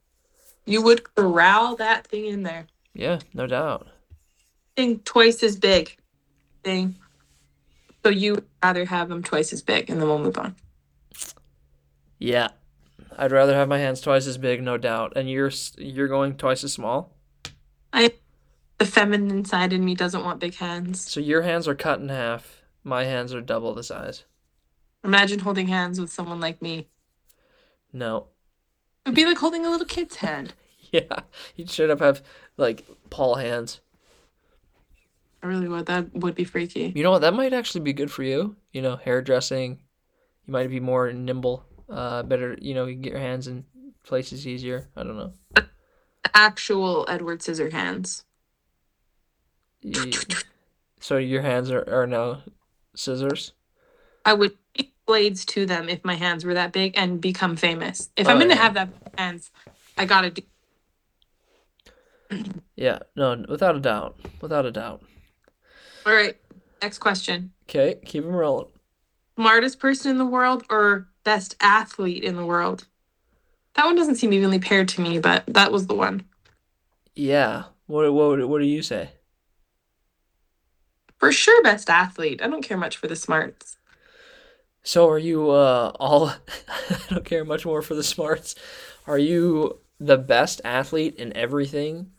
you 0.66 0.82
would 0.82 1.14
corral 1.14 1.76
that 1.76 2.06
thing 2.06 2.26
in 2.26 2.42
there. 2.42 2.66
Yeah, 2.92 3.20
no 3.32 3.46
doubt. 3.46 3.86
Thing 4.76 4.98
twice 5.00 5.42
as 5.42 5.56
big. 5.56 5.96
Thing. 6.62 6.96
So 8.04 8.10
you 8.10 8.44
rather 8.62 8.84
have 8.84 9.08
them 9.08 9.22
twice 9.22 9.52
as 9.52 9.62
big, 9.62 9.88
and 9.88 9.98
then 10.00 10.06
we'll 10.08 10.18
move 10.18 10.36
on. 10.36 10.54
Yeah, 12.18 12.48
I'd 13.18 13.32
rather 13.32 13.54
have 13.54 13.68
my 13.68 13.78
hands 13.78 14.00
twice 14.00 14.26
as 14.26 14.38
big, 14.38 14.62
no 14.62 14.76
doubt. 14.76 15.12
And 15.16 15.30
you're 15.30 15.50
you're 15.76 16.08
going 16.08 16.36
twice 16.36 16.64
as 16.64 16.72
small. 16.72 17.16
I 17.92 18.12
the 18.78 18.86
feminine 18.86 19.44
side 19.44 19.72
in 19.72 19.84
me 19.84 19.94
doesn't 19.94 20.24
want 20.24 20.40
big 20.40 20.54
hands. 20.54 21.10
So 21.10 21.20
your 21.20 21.42
hands 21.42 21.68
are 21.68 21.74
cut 21.74 22.00
in 22.00 22.08
half. 22.08 22.62
My 22.82 23.04
hands 23.04 23.34
are 23.34 23.40
double 23.40 23.74
the 23.74 23.82
size. 23.82 24.24
Imagine 25.04 25.40
holding 25.40 25.68
hands 25.68 26.00
with 26.00 26.10
someone 26.10 26.40
like 26.40 26.62
me. 26.62 26.88
No. 27.92 28.28
It 29.04 29.10
would 29.10 29.14
be 29.14 29.26
like 29.26 29.38
holding 29.38 29.66
a 29.66 29.70
little 29.70 29.86
kid's 29.86 30.16
hand. 30.16 30.54
Yeah, 30.92 31.20
you'd 31.54 31.70
straight 31.70 31.90
up 31.90 32.00
have 32.00 32.20
like 32.56 32.84
Paul 33.10 33.36
hands. 33.36 33.80
I 35.40 35.46
really 35.46 35.68
would. 35.68 35.86
That 35.86 36.12
would 36.14 36.34
be 36.34 36.42
freaky. 36.42 36.92
You 36.96 37.04
know 37.04 37.12
what? 37.12 37.20
That 37.20 37.32
might 37.32 37.52
actually 37.52 37.82
be 37.82 37.92
good 37.92 38.10
for 38.10 38.24
you. 38.24 38.56
You 38.72 38.82
know, 38.82 38.96
hairdressing. 38.96 39.78
You 40.46 40.52
might 40.52 40.68
be 40.68 40.80
more 40.80 41.12
nimble. 41.12 41.64
Uh, 41.90 42.22
better. 42.22 42.56
You 42.60 42.74
know, 42.74 42.86
you 42.86 42.94
can 42.94 43.02
get 43.02 43.12
your 43.12 43.20
hands 43.20 43.46
in 43.48 43.64
places 44.04 44.46
easier. 44.46 44.88
I 44.96 45.02
don't 45.02 45.16
know. 45.16 45.32
Actual 46.34 47.04
Edward 47.08 47.40
Scissorhands. 47.40 48.24
You- 49.82 50.12
So 51.00 51.16
your 51.16 51.42
hands 51.42 51.70
are, 51.70 51.84
are 51.90 52.06
now 52.06 52.42
scissors. 52.94 53.52
I 54.24 54.34
would 54.34 54.56
blades 55.06 55.44
to 55.44 55.66
them 55.66 55.88
if 55.88 56.04
my 56.04 56.14
hands 56.14 56.44
were 56.44 56.54
that 56.54 56.70
big 56.72 56.92
and 56.96 57.20
become 57.20 57.56
famous. 57.56 58.10
If 58.16 58.28
Oh, 58.28 58.30
I'm 58.30 58.38
gonna 58.38 58.54
yeah. 58.54 58.62
have 58.62 58.74
that 58.74 58.88
hands, 59.18 59.50
I 59.98 60.04
gotta 60.04 60.30
do. 60.30 60.42
Yeah, 62.76 63.00
no, 63.14 63.44
without 63.48 63.76
a 63.76 63.80
doubt. 63.80 64.16
Without 64.40 64.64
a 64.64 64.70
doubt. 64.70 65.02
All 66.06 66.14
right. 66.14 66.34
Next 66.80 66.98
question. 66.98 67.52
Okay, 67.68 67.98
keep 68.06 68.22
them 68.24 68.32
rolling. 68.34 68.68
Smartest 69.36 69.78
person 69.80 70.12
in 70.12 70.18
the 70.18 70.24
world 70.24 70.64
or 70.70 71.08
best 71.24 71.56
athlete 71.60 72.24
in 72.24 72.36
the 72.36 72.44
world? 72.44 72.86
That 73.74 73.86
one 73.86 73.96
doesn't 73.96 74.16
seem 74.16 74.32
evenly 74.32 74.58
paired 74.58 74.88
to 74.88 75.00
me, 75.00 75.18
but 75.18 75.44
that 75.46 75.72
was 75.72 75.86
the 75.86 75.94
one. 75.94 76.24
Yeah. 77.14 77.64
What 77.86 78.12
what 78.12 78.48
what 78.48 78.60
do 78.60 78.66
you 78.66 78.82
say? 78.82 79.10
For 81.18 81.32
sure, 81.32 81.62
best 81.62 81.90
athlete. 81.90 82.40
I 82.42 82.48
don't 82.48 82.62
care 82.62 82.76
much 82.76 82.96
for 82.96 83.06
the 83.06 83.16
smarts. 83.16 83.76
So 84.82 85.08
are 85.08 85.18
you 85.18 85.50
uh 85.50 85.92
all 86.00 86.28
I 86.90 86.98
don't 87.10 87.24
care 87.24 87.44
much 87.44 87.66
more 87.66 87.82
for 87.82 87.94
the 87.94 88.02
smarts. 88.02 88.54
Are 89.06 89.18
you 89.18 89.80
the 89.98 90.18
best 90.18 90.60
athlete 90.64 91.16
in 91.16 91.36
everything? 91.36 92.12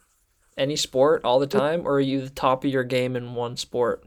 Any 0.57 0.75
sport 0.75 1.23
all 1.23 1.39
the 1.39 1.47
time 1.47 1.87
or 1.87 1.93
are 1.95 1.99
you 1.99 2.21
the 2.21 2.29
top 2.29 2.63
of 2.63 2.71
your 2.71 2.83
game 2.83 3.15
in 3.15 3.33
one 3.33 3.57
sport? 3.57 4.03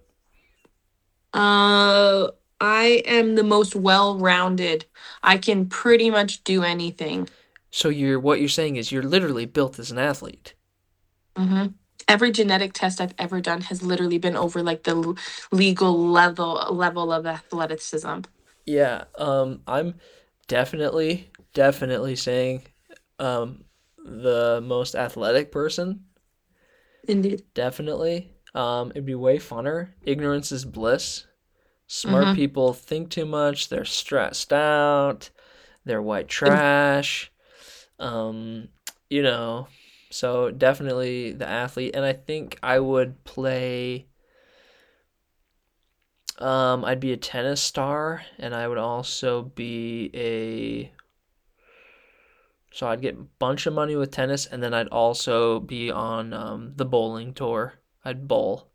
Uh, 1.32 2.28
I 2.64 3.02
am 3.04 3.34
the 3.34 3.44
most 3.44 3.76
well-rounded. 3.76 4.86
I 5.22 5.36
can 5.36 5.66
pretty 5.66 6.08
much 6.08 6.42
do 6.44 6.62
anything. 6.62 7.28
So 7.70 7.90
you're 7.90 8.18
what 8.18 8.40
you're 8.40 8.48
saying 8.48 8.76
is 8.76 8.90
you're 8.90 9.02
literally 9.02 9.44
built 9.44 9.78
as 9.78 9.90
an 9.90 9.98
athlete. 9.98 10.54
hmm 11.36 11.66
Every 12.06 12.32
genetic 12.32 12.74
test 12.74 13.00
I've 13.00 13.14
ever 13.18 13.40
done 13.40 13.62
has 13.62 13.82
literally 13.82 14.18
been 14.18 14.36
over 14.36 14.62
like 14.62 14.82
the 14.82 14.90
l- 14.94 15.16
legal 15.52 15.96
level 16.08 16.54
level 16.70 17.12
of 17.12 17.26
athleticism. 17.26 18.20
Yeah, 18.64 19.04
um 19.18 19.60
I'm 19.66 19.94
definitely 20.48 21.30
definitely 21.52 22.16
saying 22.16 22.62
um 23.18 23.64
the 23.98 24.62
most 24.64 24.94
athletic 24.94 25.52
person 25.52 26.04
Indeed. 27.08 27.42
Definitely. 27.54 28.30
Um, 28.54 28.90
it'd 28.90 29.04
be 29.04 29.14
way 29.14 29.38
funner. 29.38 29.90
Ignorance 30.04 30.52
is 30.52 30.64
bliss. 30.64 31.26
Smart 31.86 32.26
Mhm. 32.26 32.34
people 32.34 32.72
think 32.72 33.10
too 33.10 33.26
much. 33.26 33.68
They're 33.68 33.84
stressed 33.84 34.52
out. 34.52 35.30
They're 35.84 36.02
white 36.02 36.28
trash. 36.28 37.30
Um, 37.98 38.68
you 39.10 39.22
know, 39.22 39.68
so 40.10 40.50
definitely 40.50 41.32
the 41.32 41.46
athlete. 41.48 41.94
And 41.94 42.04
I 42.04 42.12
think 42.12 42.58
I 42.62 42.78
would 42.80 43.22
play. 43.24 44.06
Um, 46.38 46.84
I'd 46.84 47.00
be 47.00 47.12
a 47.12 47.16
tennis 47.16 47.60
star, 47.60 48.24
and 48.38 48.54
I 48.54 48.66
would 48.66 48.78
also 48.78 49.42
be 49.42 50.10
a. 50.14 50.92
So 52.72 52.88
I'd 52.88 53.00
get 53.02 53.14
a 53.14 53.26
bunch 53.38 53.66
of 53.66 53.72
money 53.72 53.94
with 53.94 54.10
tennis, 54.10 54.46
and 54.46 54.62
then 54.62 54.74
I'd 54.74 54.88
also 54.88 55.60
be 55.60 55.90
on 55.90 56.32
um, 56.32 56.72
the 56.74 56.84
bowling 56.84 57.32
tour. 57.32 57.74
I'd 58.04 58.26
bowl, 58.26 58.72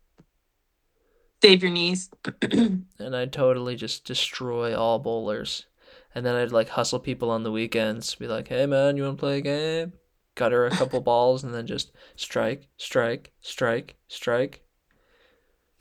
Save 1.42 1.62
your 1.62 1.72
knees. 1.72 2.10
and 2.42 3.16
I'd 3.16 3.32
totally 3.32 3.76
just 3.76 4.04
destroy 4.04 4.76
all 4.76 4.98
bowlers. 4.98 5.66
And 6.14 6.26
then 6.26 6.34
I'd 6.34 6.52
like 6.52 6.70
hustle 6.70 6.98
people 6.98 7.30
on 7.30 7.44
the 7.44 7.52
weekends, 7.52 8.14
be 8.16 8.26
like, 8.26 8.48
"Hey 8.48 8.66
man, 8.66 8.96
you 8.96 9.04
want 9.04 9.16
to 9.18 9.20
play 9.20 9.38
a 9.38 9.40
game?" 9.40 9.92
Gutter 10.34 10.66
a 10.66 10.70
couple 10.70 11.00
balls, 11.12 11.44
and 11.44 11.54
then 11.54 11.66
just 11.66 11.92
strike, 12.16 12.68
strike, 12.76 13.32
strike, 13.40 13.96
strike. 14.08 14.62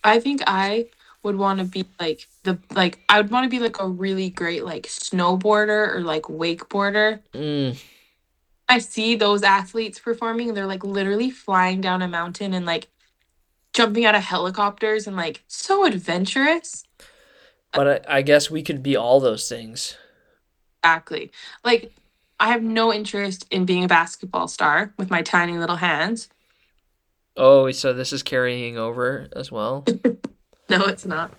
I 0.04 0.20
think 0.20 0.42
I 0.48 0.90
would 1.24 1.36
want 1.36 1.60
to 1.60 1.66
be 1.66 1.86
like 2.00 2.28
the 2.44 2.60
like 2.72 3.00
I 3.10 3.20
would 3.20 3.32
want 3.32 3.44
to 3.46 3.50
be 3.50 3.60
like 3.60 3.82
a 3.82 3.88
really 3.88 4.30
great 4.30 4.64
like 4.64 4.84
snowboarder 4.84 5.96
or 5.96 6.02
like 6.02 6.24
wakeboarder. 6.24 7.22
Mm, 7.34 7.82
I 8.70 8.80
see 8.80 9.16
those 9.16 9.44
athletes 9.44 10.00
performing 10.00 10.50
and 10.50 10.58
they're 10.58 10.68
like 10.68 10.84
literally 10.84 11.32
flying 11.32 11.82
down 11.82 12.02
a 12.02 12.08
mountain 12.08 12.54
and 12.54 12.66
like 12.66 12.88
jumping 13.80 14.04
out 14.06 14.14
of 14.16 14.22
helicopters 14.24 15.08
and 15.08 15.16
like 15.16 15.42
so 15.48 15.86
adventurous. 15.86 16.84
but 17.72 18.06
I, 18.10 18.18
I 18.18 18.22
guess 18.24 18.52
we 18.52 18.62
could 18.62 18.84
be 18.84 18.98
all 18.98 19.22
those 19.22 19.48
things. 19.48 19.96
Exactly. 20.84 21.32
Like 21.64 21.94
I 22.42 22.50
have 22.50 22.62
no 22.62 22.94
interest 22.94 23.46
in 23.52 23.64
being 23.66 23.86
a 23.86 23.88
basketball 23.88 24.50
star 24.50 24.94
with 24.98 25.10
my 25.10 25.22
tiny 25.22 25.58
little 25.58 25.78
hands. 25.78 26.28
Oh, 27.38 27.72
so 27.72 27.94
this 27.94 28.12
is 28.12 28.22
carrying 28.22 28.78
over 28.78 29.30
as 29.34 29.50
well, 29.50 29.86
No, 30.70 30.86
it's 30.88 31.06
not. 31.06 31.32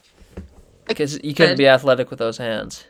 because 0.88 1.23
you 1.23 1.35
couldn't 1.35 1.59
be 1.59 1.68
athletic 1.68 2.09
with 2.09 2.18
those 2.18 2.38
hands. 2.38 2.85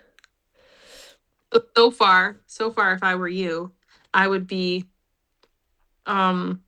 So- 1.52 1.62
So 1.76 1.90
far, 1.90 2.36
so 2.46 2.70
far 2.70 2.92
if 2.92 3.02
I 3.02 3.16
were 3.16 3.26
you, 3.28 3.72
I 4.14 4.28
would 4.28 4.46
be 4.46 4.84
um 6.06 6.62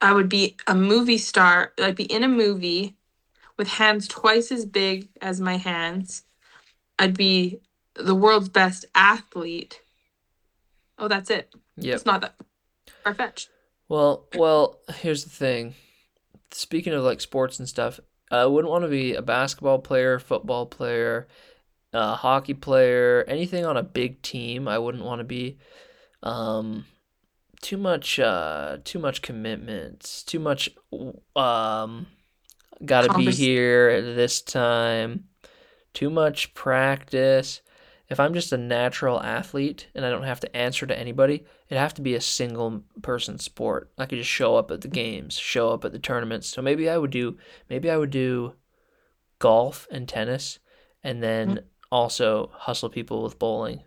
I 0.00 0.12
would 0.12 0.28
be 0.28 0.56
a 0.66 0.74
movie 0.74 1.18
star. 1.18 1.72
I'd 1.78 1.96
be 1.96 2.04
in 2.04 2.22
a 2.22 2.28
movie 2.28 2.96
with 3.56 3.68
hands 3.68 4.06
twice 4.06 4.52
as 4.52 4.66
big 4.66 5.08
as 5.20 5.40
my 5.40 5.56
hands. 5.56 6.24
I'd 6.98 7.16
be 7.16 7.60
the 7.94 8.14
world's 8.14 8.48
best 8.48 8.84
athlete. 8.94 9.80
Oh, 10.98 11.08
that's 11.08 11.30
it. 11.30 11.54
Yep. 11.76 11.94
It's 11.94 12.06
not 12.06 12.20
that 12.22 12.34
far 13.02 13.14
fetched. 13.14 13.50
Well, 13.88 14.26
well, 14.36 14.80
here's 14.96 15.24
the 15.24 15.30
thing. 15.30 15.74
Speaking 16.50 16.92
of 16.92 17.04
like 17.04 17.20
sports 17.20 17.58
and 17.58 17.68
stuff, 17.68 18.00
I 18.30 18.46
wouldn't 18.46 18.70
want 18.70 18.84
to 18.84 18.88
be 18.88 19.14
a 19.14 19.22
basketball 19.22 19.78
player, 19.78 20.18
football 20.18 20.66
player, 20.66 21.28
a 21.92 22.14
hockey 22.14 22.54
player, 22.54 23.24
anything 23.28 23.64
on 23.64 23.76
a 23.76 23.82
big 23.82 24.22
team. 24.22 24.66
I 24.66 24.78
wouldn't 24.78 25.04
want 25.04 25.20
to 25.20 25.24
be, 25.24 25.58
um, 26.22 26.84
too 27.66 27.76
much 27.76 28.20
uh 28.20 28.78
too 28.84 29.00
much 29.00 29.22
commitments, 29.22 30.22
too 30.22 30.38
much 30.38 30.70
um 31.34 32.06
gotta 32.84 33.12
be 33.14 33.32
here 33.32 33.88
at 33.88 34.14
this 34.14 34.40
time, 34.40 35.24
too 35.92 36.08
much 36.08 36.54
practice. 36.54 37.62
If 38.08 38.20
I'm 38.20 38.34
just 38.34 38.52
a 38.52 38.56
natural 38.56 39.20
athlete 39.20 39.88
and 39.96 40.06
I 40.06 40.10
don't 40.10 40.22
have 40.22 40.38
to 40.40 40.56
answer 40.56 40.86
to 40.86 40.96
anybody, 40.96 41.44
it'd 41.68 41.80
have 41.80 41.94
to 41.94 42.02
be 42.02 42.14
a 42.14 42.20
single 42.20 42.84
person 43.02 43.36
sport. 43.40 43.90
I 43.98 44.06
could 44.06 44.18
just 44.18 44.30
show 44.30 44.54
up 44.54 44.70
at 44.70 44.82
the 44.82 44.88
games, 44.88 45.34
show 45.36 45.70
up 45.70 45.84
at 45.84 45.90
the 45.90 45.98
tournaments. 45.98 46.46
So 46.46 46.62
maybe 46.62 46.88
I 46.88 46.96
would 46.96 47.10
do 47.10 47.36
maybe 47.68 47.90
I 47.90 47.96
would 47.96 48.10
do 48.10 48.54
golf 49.40 49.88
and 49.90 50.08
tennis 50.08 50.60
and 51.02 51.20
then 51.20 51.64
also 51.90 52.52
hustle 52.54 52.90
people 52.90 53.24
with 53.24 53.40
bowling. 53.40 53.82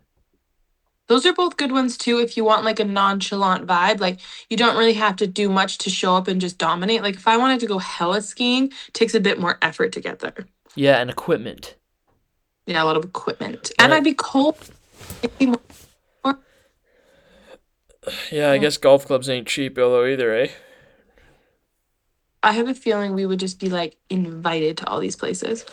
Those 1.10 1.26
are 1.26 1.32
both 1.32 1.56
good 1.56 1.72
ones 1.72 1.98
too 1.98 2.20
if 2.20 2.36
you 2.36 2.44
want 2.44 2.64
like 2.64 2.78
a 2.78 2.84
nonchalant 2.84 3.66
vibe. 3.66 3.98
Like 3.98 4.20
you 4.48 4.56
don't 4.56 4.76
really 4.76 4.92
have 4.92 5.16
to 5.16 5.26
do 5.26 5.48
much 5.48 5.78
to 5.78 5.90
show 5.90 6.14
up 6.14 6.28
and 6.28 6.40
just 6.40 6.56
dominate. 6.56 7.02
Like 7.02 7.16
if 7.16 7.26
I 7.26 7.36
wanted 7.36 7.58
to 7.60 7.66
go 7.66 7.78
hella 7.78 8.22
skiing, 8.22 8.66
it 8.66 8.94
takes 8.94 9.12
a 9.16 9.20
bit 9.20 9.40
more 9.40 9.58
effort 9.60 9.90
to 9.94 10.00
get 10.00 10.20
there. 10.20 10.46
Yeah, 10.76 10.98
and 11.00 11.10
equipment. 11.10 11.74
Yeah, 12.64 12.80
a 12.80 12.84
lot 12.84 12.96
of 12.96 13.04
equipment. 13.04 13.72
And 13.80 13.90
Right. 13.90 13.96
I'd 13.96 14.04
be 14.04 14.14
cold. 14.14 14.56
It'd 15.20 15.36
be 15.36 15.46
more- 15.46 16.38
Yeah, 18.30 18.52
I 18.52 18.58
guess 18.58 18.76
golf 18.76 19.04
clubs 19.04 19.28
ain't 19.28 19.48
cheap 19.48 19.74
though 19.74 20.04
either, 20.06 20.32
eh? 20.32 20.50
I 22.44 22.52
have 22.52 22.68
a 22.68 22.74
feeling 22.74 23.14
we 23.14 23.26
would 23.26 23.40
just 23.40 23.58
be 23.58 23.68
like 23.68 23.96
invited 24.10 24.76
to 24.76 24.86
all 24.86 25.00
these 25.00 25.16
places. 25.16 25.64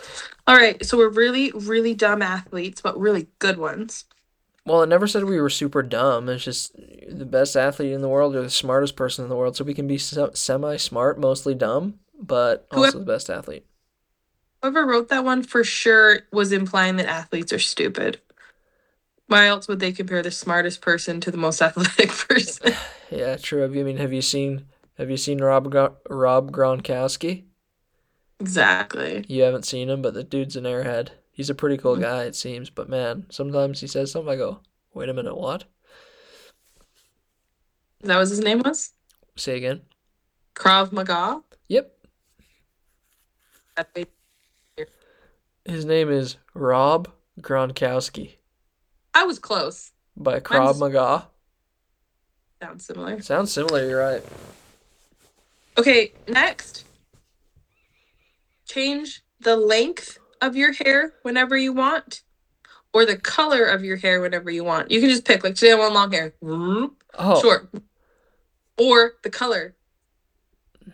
All 0.48 0.56
right, 0.56 0.84
so 0.84 0.98
we're 0.98 1.08
really, 1.10 1.52
really 1.54 1.94
dumb 1.94 2.22
athletes, 2.22 2.80
but 2.80 2.98
really 2.98 3.28
good 3.38 3.56
ones. 3.56 4.04
Well, 4.68 4.82
it 4.82 4.88
never 4.88 5.06
said 5.06 5.24
we 5.24 5.40
were 5.40 5.50
super 5.50 5.82
dumb. 5.82 6.28
It's 6.28 6.44
just 6.44 6.76
the 7.08 7.24
best 7.24 7.56
athlete 7.56 7.92
in 7.92 8.02
the 8.02 8.08
world 8.08 8.36
or 8.36 8.42
the 8.42 8.50
smartest 8.50 8.96
person 8.96 9.24
in 9.24 9.28
the 9.30 9.36
world. 9.36 9.56
So 9.56 9.64
we 9.64 9.74
can 9.74 9.86
be 9.86 9.98
se- 9.98 10.30
semi-smart, 10.34 11.18
mostly 11.18 11.54
dumb, 11.54 12.00
but 12.20 12.66
Whoever- 12.70 12.86
also 12.86 12.98
the 12.98 13.04
best 13.04 13.30
athlete. 13.30 13.64
Whoever 14.62 14.84
wrote 14.86 15.08
that 15.08 15.24
one 15.24 15.42
for 15.42 15.64
sure 15.64 16.20
was 16.32 16.52
implying 16.52 16.96
that 16.96 17.06
athletes 17.06 17.52
are 17.52 17.58
stupid. 17.58 18.20
Why 19.28 19.46
else 19.46 19.68
would 19.68 19.80
they 19.80 19.92
compare 19.92 20.22
the 20.22 20.30
smartest 20.30 20.80
person 20.80 21.20
to 21.20 21.30
the 21.30 21.36
most 21.38 21.62
athletic 21.68 22.10
person? 22.10 22.74
Yeah, 23.10 23.36
true. 23.38 23.64
I 23.64 23.68
mean 23.68 23.96
have 23.96 24.12
you 24.12 24.20
seen 24.20 24.66
have 24.98 25.08
you 25.10 25.16
seen 25.16 25.38
Rob 25.40 25.72
Rob 26.10 26.52
Gronkowski? 26.52 27.44
exactly. 28.38 29.24
You 29.28 29.44
haven't 29.44 29.64
seen 29.64 29.88
him, 29.88 30.02
but 30.02 30.12
the 30.12 30.22
dude's 30.24 30.56
an 30.56 30.64
airhead. 30.64 31.08
He's 31.38 31.50
a 31.50 31.54
pretty 31.54 31.76
cool 31.78 31.94
Mm. 31.96 32.00
guy, 32.00 32.24
it 32.24 32.34
seems. 32.34 32.68
But 32.68 32.88
man, 32.88 33.24
sometimes 33.30 33.80
he 33.80 33.86
says 33.86 34.10
something. 34.10 34.28
I 34.32 34.34
go, 34.34 34.58
wait 34.92 35.08
a 35.08 35.14
minute, 35.14 35.36
what? 35.36 35.62
Is 38.02 38.08
that 38.08 38.16
what 38.18 38.28
his 38.28 38.40
name 38.40 38.58
was? 38.58 38.92
Say 39.36 39.56
again. 39.56 39.82
Krav 40.56 40.90
Maga? 40.90 41.44
Yep. 41.68 41.94
His 45.64 45.84
name 45.84 46.10
is 46.10 46.36
Rob 46.54 47.08
Gronkowski 47.40 48.38
I 49.14 49.24
was 49.24 49.38
close. 49.38 49.92
by 50.16 50.40
Krav 50.40 50.64
Mine's- 50.64 50.78
Maga. 50.80 51.28
Sounds 52.60 52.84
similar. 52.84 53.20
Sounds 53.22 53.52
similar. 53.52 53.88
You're 53.88 54.00
right. 54.00 54.24
Okay, 55.78 56.12
next. 56.26 56.84
Change 58.66 59.22
the 59.38 59.54
length 59.56 60.17
of 60.40 60.56
your 60.56 60.72
hair 60.72 61.14
whenever 61.22 61.56
you 61.56 61.72
want, 61.72 62.22
or 62.92 63.04
the 63.04 63.16
color 63.16 63.64
of 63.64 63.84
your 63.84 63.96
hair 63.96 64.20
whenever 64.20 64.50
you 64.50 64.64
want. 64.64 64.90
You 64.90 65.00
can 65.00 65.08
just 65.10 65.24
pick, 65.24 65.44
like, 65.44 65.54
today 65.54 65.72
I 65.72 65.76
want 65.76 65.94
long 65.94 66.12
hair. 66.12 66.34
Oh 66.42 67.40
Short. 67.40 67.68
Or 68.76 69.12
the 69.22 69.30
color. 69.30 69.74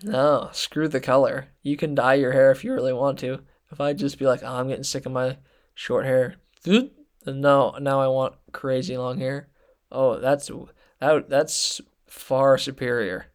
no! 0.02 0.48
Screw 0.52 0.88
the 0.88 1.00
color. 1.00 1.48
You 1.62 1.76
can 1.76 1.94
dye 1.94 2.14
your 2.14 2.32
hair 2.32 2.50
if 2.50 2.64
you 2.64 2.72
really 2.72 2.92
want 2.92 3.18
to. 3.20 3.40
If 3.70 3.80
I 3.80 3.92
just 3.92 4.18
be 4.18 4.26
like, 4.26 4.42
oh, 4.42 4.54
I'm 4.54 4.68
getting 4.68 4.84
sick 4.84 5.04
of 5.06 5.12
my 5.12 5.36
short 5.74 6.04
hair, 6.06 6.36
then 6.64 6.90
no, 7.26 7.76
now 7.80 8.00
I 8.00 8.08
want 8.08 8.34
crazy 8.52 8.96
long 8.96 9.18
hair. 9.18 9.48
Oh, 9.90 10.18
that's 10.18 10.50
that 11.00 11.28
that's 11.28 11.80
far 12.06 12.56
superior, 12.56 13.26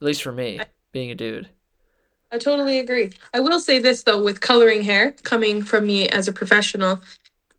at 0.00 0.06
least 0.06 0.22
for 0.22 0.32
me, 0.32 0.60
being 0.92 1.10
a 1.10 1.14
dude. 1.14 1.48
I 2.32 2.38
totally 2.38 2.78
agree. 2.78 3.10
I 3.34 3.40
will 3.40 3.60
say 3.60 3.78
this 3.78 4.02
though, 4.04 4.22
with 4.22 4.40
coloring 4.40 4.82
hair, 4.82 5.12
coming 5.22 5.62
from 5.62 5.86
me 5.86 6.08
as 6.08 6.28
a 6.28 6.32
professional, 6.32 7.00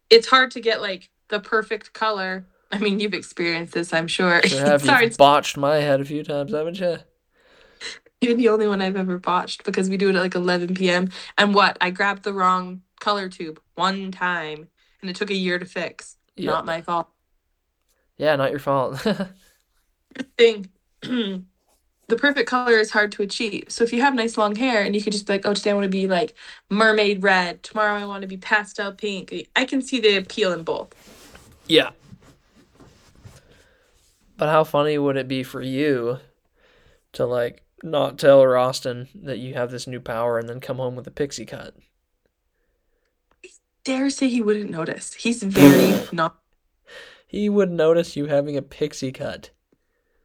it's 0.09 0.27
hard 0.27 0.51
to 0.51 0.61
get 0.61 0.81
like 0.81 1.09
the 1.29 1.39
perfect 1.39 1.93
color. 1.93 2.45
I 2.71 2.77
mean, 2.77 2.99
you've 2.99 3.13
experienced 3.13 3.73
this, 3.73 3.93
I'm 3.93 4.07
sure. 4.07 4.41
Sure 4.43 4.59
have 4.65 4.81
Sorry, 4.81 5.07
you 5.07 5.11
botched 5.11 5.57
my 5.57 5.77
head 5.77 5.99
a 5.99 6.05
few 6.05 6.23
times, 6.23 6.53
haven't 6.53 6.79
you? 6.79 6.97
you're 8.21 8.35
the 8.35 8.49
only 8.49 8.67
one 8.67 8.81
I've 8.81 8.95
ever 8.95 9.17
botched 9.17 9.65
because 9.65 9.89
we 9.89 9.97
do 9.97 10.09
it 10.09 10.15
at 10.15 10.21
like 10.21 10.35
11 10.35 10.75
p.m. 10.75 11.09
And 11.37 11.53
what? 11.53 11.77
I 11.81 11.89
grabbed 11.89 12.23
the 12.23 12.33
wrong 12.33 12.83
color 12.99 13.27
tube 13.27 13.59
one 13.75 14.11
time, 14.11 14.69
and 15.01 15.09
it 15.09 15.15
took 15.15 15.31
a 15.31 15.35
year 15.35 15.59
to 15.59 15.65
fix. 15.65 16.17
Yeah. 16.37 16.51
Not 16.51 16.65
my 16.65 16.81
fault. 16.81 17.09
Yeah, 18.17 18.35
not 18.35 18.51
your 18.51 18.59
fault. 18.59 19.05
Thing. 20.37 20.69
the 22.11 22.17
perfect 22.17 22.47
color 22.47 22.73
is 22.73 22.91
hard 22.91 23.11
to 23.13 23.23
achieve. 23.23 23.63
So 23.69 23.85
if 23.85 23.93
you 23.93 24.01
have 24.01 24.13
nice 24.13 24.37
long 24.37 24.55
hair 24.55 24.83
and 24.83 24.93
you 24.93 25.01
could 25.01 25.13
just 25.13 25.25
be 25.25 25.33
like, 25.33 25.45
oh, 25.45 25.53
today 25.53 25.71
I 25.71 25.73
want 25.73 25.85
to 25.85 25.89
be 25.89 26.07
like 26.07 26.35
mermaid 26.69 27.23
red. 27.23 27.63
Tomorrow 27.63 27.95
I 27.95 28.05
want 28.05 28.21
to 28.21 28.27
be 28.27 28.35
pastel 28.35 28.91
pink. 28.91 29.33
I 29.55 29.63
can 29.63 29.81
see 29.81 30.01
the 30.01 30.17
appeal 30.17 30.51
in 30.51 30.63
both. 30.63 30.93
Yeah. 31.67 31.91
But 34.35 34.49
how 34.49 34.65
funny 34.65 34.97
would 34.97 35.15
it 35.15 35.29
be 35.29 35.41
for 35.41 35.61
you 35.61 36.19
to 37.13 37.25
like 37.25 37.63
not 37.81 38.19
tell 38.19 38.41
Roston 38.41 39.07
that 39.23 39.39
you 39.39 39.53
have 39.53 39.71
this 39.71 39.87
new 39.87 40.01
power 40.01 40.37
and 40.37 40.49
then 40.49 40.59
come 40.59 40.77
home 40.77 40.97
with 40.97 41.07
a 41.07 41.11
pixie 41.11 41.45
cut? 41.45 41.75
I 43.45 43.49
dare 43.85 44.09
say 44.09 44.27
he 44.27 44.41
wouldn't 44.41 44.69
notice. 44.69 45.13
He's 45.13 45.43
very 45.43 46.05
not. 46.11 46.39
He 47.25 47.47
would 47.47 47.71
notice 47.71 48.17
you 48.17 48.25
having 48.25 48.57
a 48.57 48.61
pixie 48.61 49.13
cut. 49.13 49.51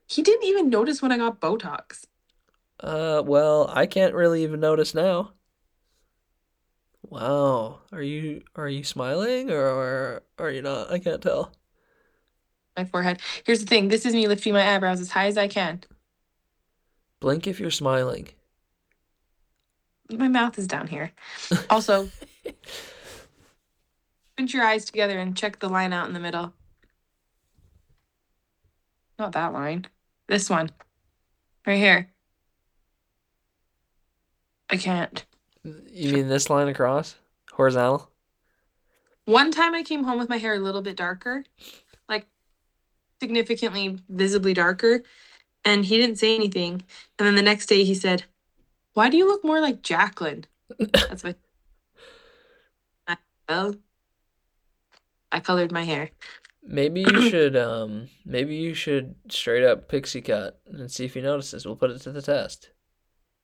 He 0.06 0.22
didn't 0.22 0.44
even 0.44 0.70
notice 0.70 1.02
when 1.02 1.12
I 1.12 1.18
got 1.18 1.40
Botox. 1.40 2.06
Uh, 2.78 3.22
well, 3.24 3.70
I 3.72 3.86
can't 3.86 4.14
really 4.14 4.42
even 4.42 4.60
notice 4.60 4.94
now. 4.94 5.32
Wow. 7.02 7.80
Are 7.92 8.02
you 8.02 8.42
are 8.56 8.68
you 8.68 8.84
smiling 8.84 9.50
or, 9.50 10.22
are 10.38 10.50
you 10.50 10.62
not? 10.62 10.90
I 10.90 10.98
can't 10.98 11.22
tell. 11.22 11.52
My 12.76 12.84
forehead. 12.84 13.20
Here's 13.44 13.60
the 13.60 13.66
thing. 13.66 13.88
This 13.88 14.04
is 14.04 14.14
me 14.14 14.28
lifting 14.28 14.52
my 14.52 14.74
eyebrows 14.74 15.00
as 15.00 15.10
high 15.10 15.26
as 15.26 15.38
I 15.38 15.48
can. 15.48 15.82
Blink 17.20 17.46
if 17.46 17.58
you're 17.58 17.70
smiling. 17.70 18.28
My 20.10 20.28
mouth 20.28 20.58
is 20.58 20.66
down 20.66 20.86
here. 20.86 21.12
Also, 21.70 22.10
put 24.36 24.52
your 24.52 24.62
eyes 24.62 24.84
together 24.84 25.18
and 25.18 25.36
check 25.36 25.58
the 25.58 25.68
line 25.68 25.92
out 25.92 26.06
in 26.06 26.12
the 26.12 26.20
middle. 26.20 26.52
Not 29.18 29.32
that 29.32 29.52
line. 29.52 29.86
This 30.28 30.50
one. 30.50 30.70
Right 31.66 31.78
here. 31.78 32.10
I 34.68 34.76
can't. 34.76 35.24
You 35.64 36.12
mean 36.12 36.28
this 36.28 36.50
line 36.50 36.68
across? 36.68 37.16
Horizontal? 37.52 38.10
One 39.24 39.50
time 39.50 39.74
I 39.74 39.82
came 39.82 40.04
home 40.04 40.18
with 40.18 40.28
my 40.28 40.38
hair 40.38 40.54
a 40.54 40.60
little 40.60 40.82
bit 40.82 40.96
darker, 40.96 41.44
like 42.08 42.26
significantly 43.20 43.98
visibly 44.08 44.54
darker, 44.54 45.02
and 45.64 45.84
he 45.84 45.96
didn't 45.96 46.18
say 46.18 46.34
anything. 46.34 46.84
And 47.18 47.26
then 47.26 47.34
the 47.34 47.42
next 47.42 47.66
day 47.66 47.82
he 47.82 47.94
said, 47.94 48.24
Why 48.94 49.10
do 49.10 49.16
you 49.16 49.26
look 49.26 49.44
more 49.44 49.60
like 49.60 49.82
Jacqueline? 49.82 50.46
That's 50.78 51.24
what 51.24 51.38
I 53.08 53.16
well 53.48 53.74
I 55.32 55.40
colored 55.40 55.72
my 55.72 55.82
hair. 55.82 56.10
Maybe 56.66 57.02
you 57.02 57.22
should 57.30 57.56
um 57.56 58.08
maybe 58.24 58.56
you 58.56 58.74
should 58.74 59.14
straight 59.30 59.64
up 59.64 59.88
pixie 59.88 60.20
cut 60.20 60.60
and 60.66 60.90
see 60.90 61.04
if 61.04 61.14
he 61.14 61.20
notices. 61.20 61.64
We'll 61.64 61.76
put 61.76 61.90
it 61.90 62.00
to 62.02 62.12
the 62.12 62.22
test. 62.22 62.70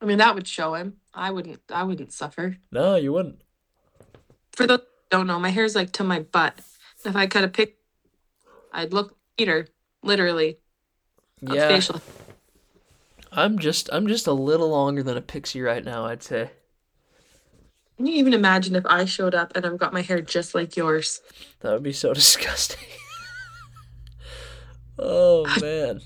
I 0.00 0.04
mean 0.04 0.18
that 0.18 0.34
would 0.34 0.48
show 0.48 0.74
him. 0.74 0.94
I 1.14 1.30
wouldn't 1.30 1.60
I 1.70 1.84
wouldn't 1.84 2.12
suffer. 2.12 2.56
No, 2.70 2.96
you 2.96 3.12
wouldn't. 3.12 3.42
For 4.52 4.66
those 4.66 4.80
who 4.80 4.84
don't 5.10 5.26
know, 5.26 5.38
my 5.38 5.50
hair's 5.50 5.74
like 5.74 5.92
to 5.92 6.04
my 6.04 6.20
butt. 6.20 6.60
If 7.04 7.16
I 7.16 7.26
cut 7.26 7.44
a 7.44 7.48
pic 7.48 7.78
I'd 8.72 8.92
look 8.92 9.16
Peter, 9.36 9.68
literally. 10.02 10.58
Yeah. 11.40 11.68
facial. 11.68 12.00
I'm 13.30 13.58
just 13.58 13.88
I'm 13.92 14.06
just 14.06 14.26
a 14.26 14.32
little 14.32 14.68
longer 14.68 15.02
than 15.02 15.16
a 15.16 15.22
pixie 15.22 15.62
right 15.62 15.84
now, 15.84 16.04
I'd 16.06 16.22
say. 16.22 16.50
Can 17.96 18.06
you 18.06 18.14
even 18.16 18.34
imagine 18.34 18.74
if 18.74 18.84
I 18.86 19.04
showed 19.04 19.34
up 19.34 19.52
and 19.54 19.64
I've 19.64 19.78
got 19.78 19.92
my 19.92 20.02
hair 20.02 20.20
just 20.20 20.54
like 20.54 20.76
yours? 20.76 21.20
That 21.60 21.72
would 21.72 21.82
be 21.82 21.92
so 21.92 22.12
disgusting. 22.14 22.80
Oh 24.98 25.44
man. 25.60 26.00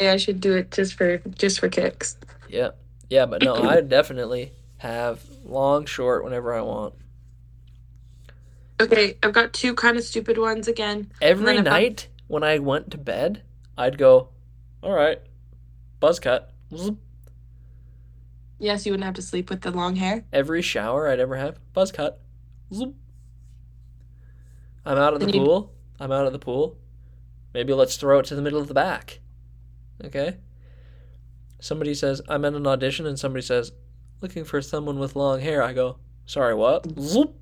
Yeah, 0.00 0.12
I 0.12 0.16
should 0.18 0.40
do 0.40 0.54
it 0.56 0.70
just 0.70 0.94
for 0.94 1.18
just 1.18 1.60
for 1.60 1.68
kicks. 1.68 2.16
Yeah. 2.48 2.70
Yeah, 3.08 3.26
but 3.26 3.42
no, 3.42 3.54
I 3.54 3.80
definitely 3.80 4.52
have 4.78 5.22
long, 5.44 5.86
short 5.86 6.24
whenever 6.24 6.52
I 6.52 6.60
want. 6.60 6.94
Okay, 8.80 9.16
I've 9.22 9.32
got 9.32 9.52
two 9.52 9.74
kind 9.74 9.96
of 9.96 10.04
stupid 10.04 10.38
ones 10.38 10.68
again. 10.68 11.10
Every 11.22 11.54
if 11.54 11.60
I- 11.60 11.62
night 11.62 12.08
when 12.26 12.42
I 12.42 12.58
went 12.58 12.90
to 12.90 12.98
bed, 12.98 13.42
I'd 13.78 13.96
go, 13.96 14.28
All 14.82 14.92
right. 14.92 15.20
Buzz 16.00 16.20
cut. 16.20 16.52
Yes, 18.58 18.84
you 18.84 18.92
wouldn't 18.92 19.04
have 19.04 19.14
to 19.14 19.22
sleep 19.22 19.48
with 19.50 19.62
the 19.62 19.70
long 19.70 19.96
hair. 19.96 20.24
Every 20.32 20.62
shower 20.62 21.08
I'd 21.08 21.20
ever 21.20 21.36
have, 21.36 21.58
buzz 21.72 21.92
cut. 21.92 22.20
I'm 22.72 22.94
out 24.98 25.14
of 25.14 25.20
the 25.20 25.32
pool. 25.32 25.72
I'm 25.98 26.12
out 26.12 26.26
of 26.26 26.32
the 26.32 26.38
pool. 26.38 26.76
Maybe 27.56 27.72
let's 27.72 27.96
throw 27.96 28.18
it 28.18 28.26
to 28.26 28.34
the 28.34 28.42
middle 28.42 28.60
of 28.60 28.68
the 28.68 28.74
back. 28.74 29.20
Okay? 30.04 30.36
Somebody 31.58 31.94
says, 31.94 32.20
I'm 32.28 32.44
at 32.44 32.52
an 32.52 32.66
audition, 32.66 33.06
and 33.06 33.18
somebody 33.18 33.40
says, 33.40 33.72
looking 34.20 34.44
for 34.44 34.60
someone 34.60 34.98
with 34.98 35.16
long 35.16 35.40
hair. 35.40 35.62
I 35.62 35.72
go, 35.72 35.96
sorry, 36.26 36.54
what? 36.54 36.86
Zoop. 37.00 37.34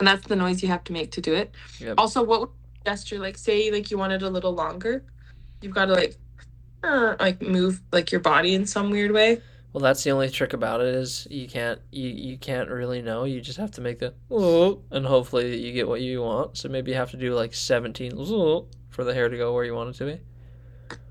And 0.00 0.08
that's 0.08 0.26
the 0.26 0.36
noise 0.36 0.62
you 0.62 0.68
have 0.68 0.84
to 0.84 0.94
make 0.94 1.10
to 1.10 1.20
do 1.20 1.34
it. 1.34 1.54
Yep. 1.80 1.96
Also, 1.98 2.22
what 2.22 2.40
would 2.40 2.48
gesture 2.86 3.18
like 3.18 3.36
say 3.36 3.70
like 3.70 3.90
you 3.90 3.98
want 3.98 4.14
it 4.14 4.22
a 4.22 4.30
little 4.30 4.54
longer? 4.54 5.04
You've 5.60 5.74
got 5.74 5.86
to 5.86 5.92
like 5.92 6.16
uh, 6.82 7.16
like 7.20 7.42
move 7.42 7.82
like 7.92 8.10
your 8.10 8.22
body 8.22 8.54
in 8.54 8.64
some 8.64 8.88
weird 8.88 9.12
way. 9.12 9.42
Well, 9.76 9.82
that's 9.82 10.02
the 10.04 10.10
only 10.10 10.30
trick 10.30 10.54
about 10.54 10.80
it 10.80 10.94
is 10.94 11.28
you 11.30 11.46
can't 11.46 11.78
you, 11.90 12.08
you 12.08 12.38
can't 12.38 12.70
really 12.70 13.02
know. 13.02 13.24
You 13.24 13.42
just 13.42 13.58
have 13.58 13.72
to 13.72 13.82
make 13.82 13.98
the 13.98 14.14
"Ooh," 14.32 14.82
and 14.90 15.04
hopefully 15.04 15.62
you 15.62 15.70
get 15.74 15.86
what 15.86 16.00
you 16.00 16.22
want. 16.22 16.56
So 16.56 16.70
maybe 16.70 16.92
you 16.92 16.96
have 16.96 17.10
to 17.10 17.18
do 17.18 17.34
like 17.34 17.52
17 17.52 18.12
"Ooh," 18.18 18.66
for 18.88 19.04
the 19.04 19.12
hair 19.12 19.28
to 19.28 19.36
go 19.36 19.52
where 19.52 19.64
you 19.64 19.74
want 19.74 19.90
it 19.90 19.96
to 19.98 20.06
be. 20.06 20.20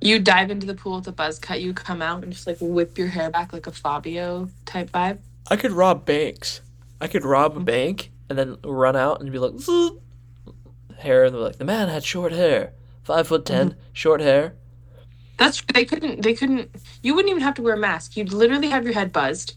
You 0.02 0.18
dive 0.18 0.50
into 0.50 0.66
the 0.66 0.74
pool 0.74 0.96
with 0.96 1.08
a 1.08 1.12
buzz 1.12 1.38
cut, 1.38 1.62
you 1.62 1.76
come 1.76 2.02
out 2.02 2.24
and 2.24 2.34
just 2.34 2.48
like 2.48 2.58
whip 2.60 2.98
your 2.98 3.10
hair 3.10 3.30
back 3.30 3.54
like 3.54 3.68
a 3.68 3.72
Fabio 3.72 4.50
type 4.66 4.92
vibe. 4.92 5.20
I 5.52 5.58
could 5.58 5.72
rob 5.72 6.04
banks. 6.04 6.62
I 7.00 7.06
could 7.06 7.24
rob 7.24 7.52
a 7.52 7.56
mm-hmm. 7.58 7.66
bank 7.66 8.12
and 8.32 8.40
then 8.40 8.58
run 8.64 8.96
out 8.96 9.22
and 9.22 9.32
be 9.32 9.38
like 9.38 9.60
"Zoop." 9.60 10.02
hair 10.98 11.24
and 11.24 11.36
they're 11.36 11.42
like 11.44 11.58
the 11.58 11.66
man 11.66 11.88
had 11.88 12.04
short 12.04 12.32
hair, 12.32 12.74
five 13.04 13.28
foot 13.28 13.46
10 13.46 13.70
mm-hmm. 13.70 13.80
short 13.94 14.22
hair. 14.22 14.56
That's 15.38 15.58
true. 15.58 15.68
They 15.74 15.86
couldn't. 15.86 16.22
They 16.22 16.34
couldn't. 16.34 16.72
You 17.04 17.14
wouldn't 17.16 17.30
even 17.30 17.44
have 17.44 17.56
to 17.56 17.62
wear 17.62 17.74
a 17.76 17.78
mask. 17.78 18.16
You'd 18.16 18.32
literally 18.34 18.70
have 18.70 18.84
your 18.86 18.94
head 18.94 19.12
buzzed, 19.12 19.56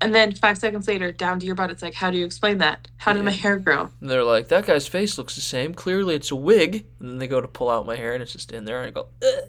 and 0.00 0.14
then 0.14 0.34
five 0.34 0.58
seconds 0.58 0.86
later, 0.88 1.10
down 1.12 1.40
to 1.40 1.46
your 1.46 1.54
butt. 1.54 1.70
It's 1.70 1.82
like, 1.82 1.94
how 1.94 2.10
do 2.10 2.18
you 2.18 2.24
explain 2.26 2.58
that? 2.58 2.88
How 2.98 3.12
did 3.14 3.24
my 3.24 3.30
hair 3.30 3.58
grow? 3.58 3.88
And 4.00 4.10
they're 4.10 4.24
like 4.24 4.48
that 4.48 4.66
guy's 4.66 4.86
face 4.86 5.16
looks 5.16 5.34
the 5.34 5.40
same. 5.40 5.72
Clearly 5.74 6.14
it's 6.16 6.30
a 6.30 6.36
wig. 6.36 6.86
And 7.00 7.08
then 7.10 7.18
they 7.18 7.26
go 7.28 7.40
to 7.40 7.48
pull 7.48 7.70
out 7.70 7.86
my 7.86 7.96
hair 7.96 8.12
and 8.12 8.22
it's 8.22 8.32
just 8.32 8.52
in 8.52 8.64
there 8.66 8.78
and 8.82 8.88
I 8.88 8.90
go. 8.90 9.08
"Ugh." 9.22 9.48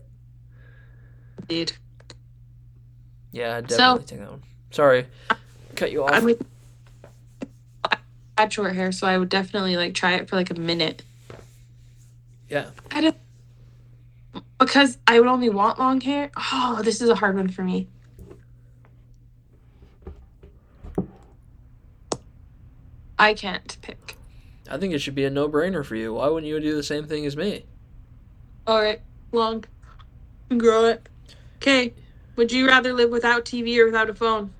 Indeed. 1.41 1.73
Yeah, 3.31 3.57
I'd 3.57 3.69
So- 3.69 3.77
definitely 3.77 4.05
take 4.05 4.19
that 4.19 4.31
one. 4.31 4.43
Sorry, 4.71 5.05
cut 5.75 5.91
you 5.91 6.03
off. 6.03 6.11
I 6.13 6.19
mean, 6.21 6.37
I 7.83 7.97
had 8.37 8.51
short 8.53 8.73
hair, 8.75 8.91
so 8.91 9.05
I 9.07 9.17
would 9.17 9.29
definitely 9.29 9.75
like 9.77 9.93
try 9.93 10.13
it 10.13 10.29
for 10.29 10.35
like 10.35 10.49
a 10.49 10.55
minute. 10.55 11.03
yeah. 12.49 12.69
I 12.91 13.01
did 13.01 13.15
because 14.59 14.97
I 15.07 15.19
would 15.19 15.27
only 15.29 15.49
want 15.49 15.79
long 15.79 16.01
hair. 16.01 16.31
Oh, 16.37 16.81
this 16.83 17.01
is 17.01 17.09
a 17.09 17.15
hard 17.15 17.35
one 17.35 17.47
for 17.49 17.63
me. 17.63 17.87
I 23.19 23.33
can't 23.33 23.77
pick. 23.81 24.15
I 24.69 24.77
think 24.77 24.93
it 24.93 24.99
should 24.99 25.15
be 25.15 25.23
a 25.25 25.29
no-brainer 25.29 25.83
for 25.85 25.95
you. 25.95 26.13
Why 26.15 26.27
wouldn't 26.27 26.49
you 26.49 26.59
do 26.59 26.75
the 26.75 26.83
same 26.83 27.05
thing 27.07 27.25
as 27.25 27.35
me? 27.35 27.65
All 28.67 28.81
right, 28.81 29.01
long, 29.31 29.63
grow 30.57 30.85
it. 30.85 31.07
Okay. 31.57 31.93
Would 32.35 32.51
you 32.51 32.67
rather 32.67 32.93
live 32.93 33.09
without 33.09 33.45
TV 33.45 33.77
or 33.79 33.85
without 33.85 34.09
a 34.09 34.13
phone? 34.13 34.53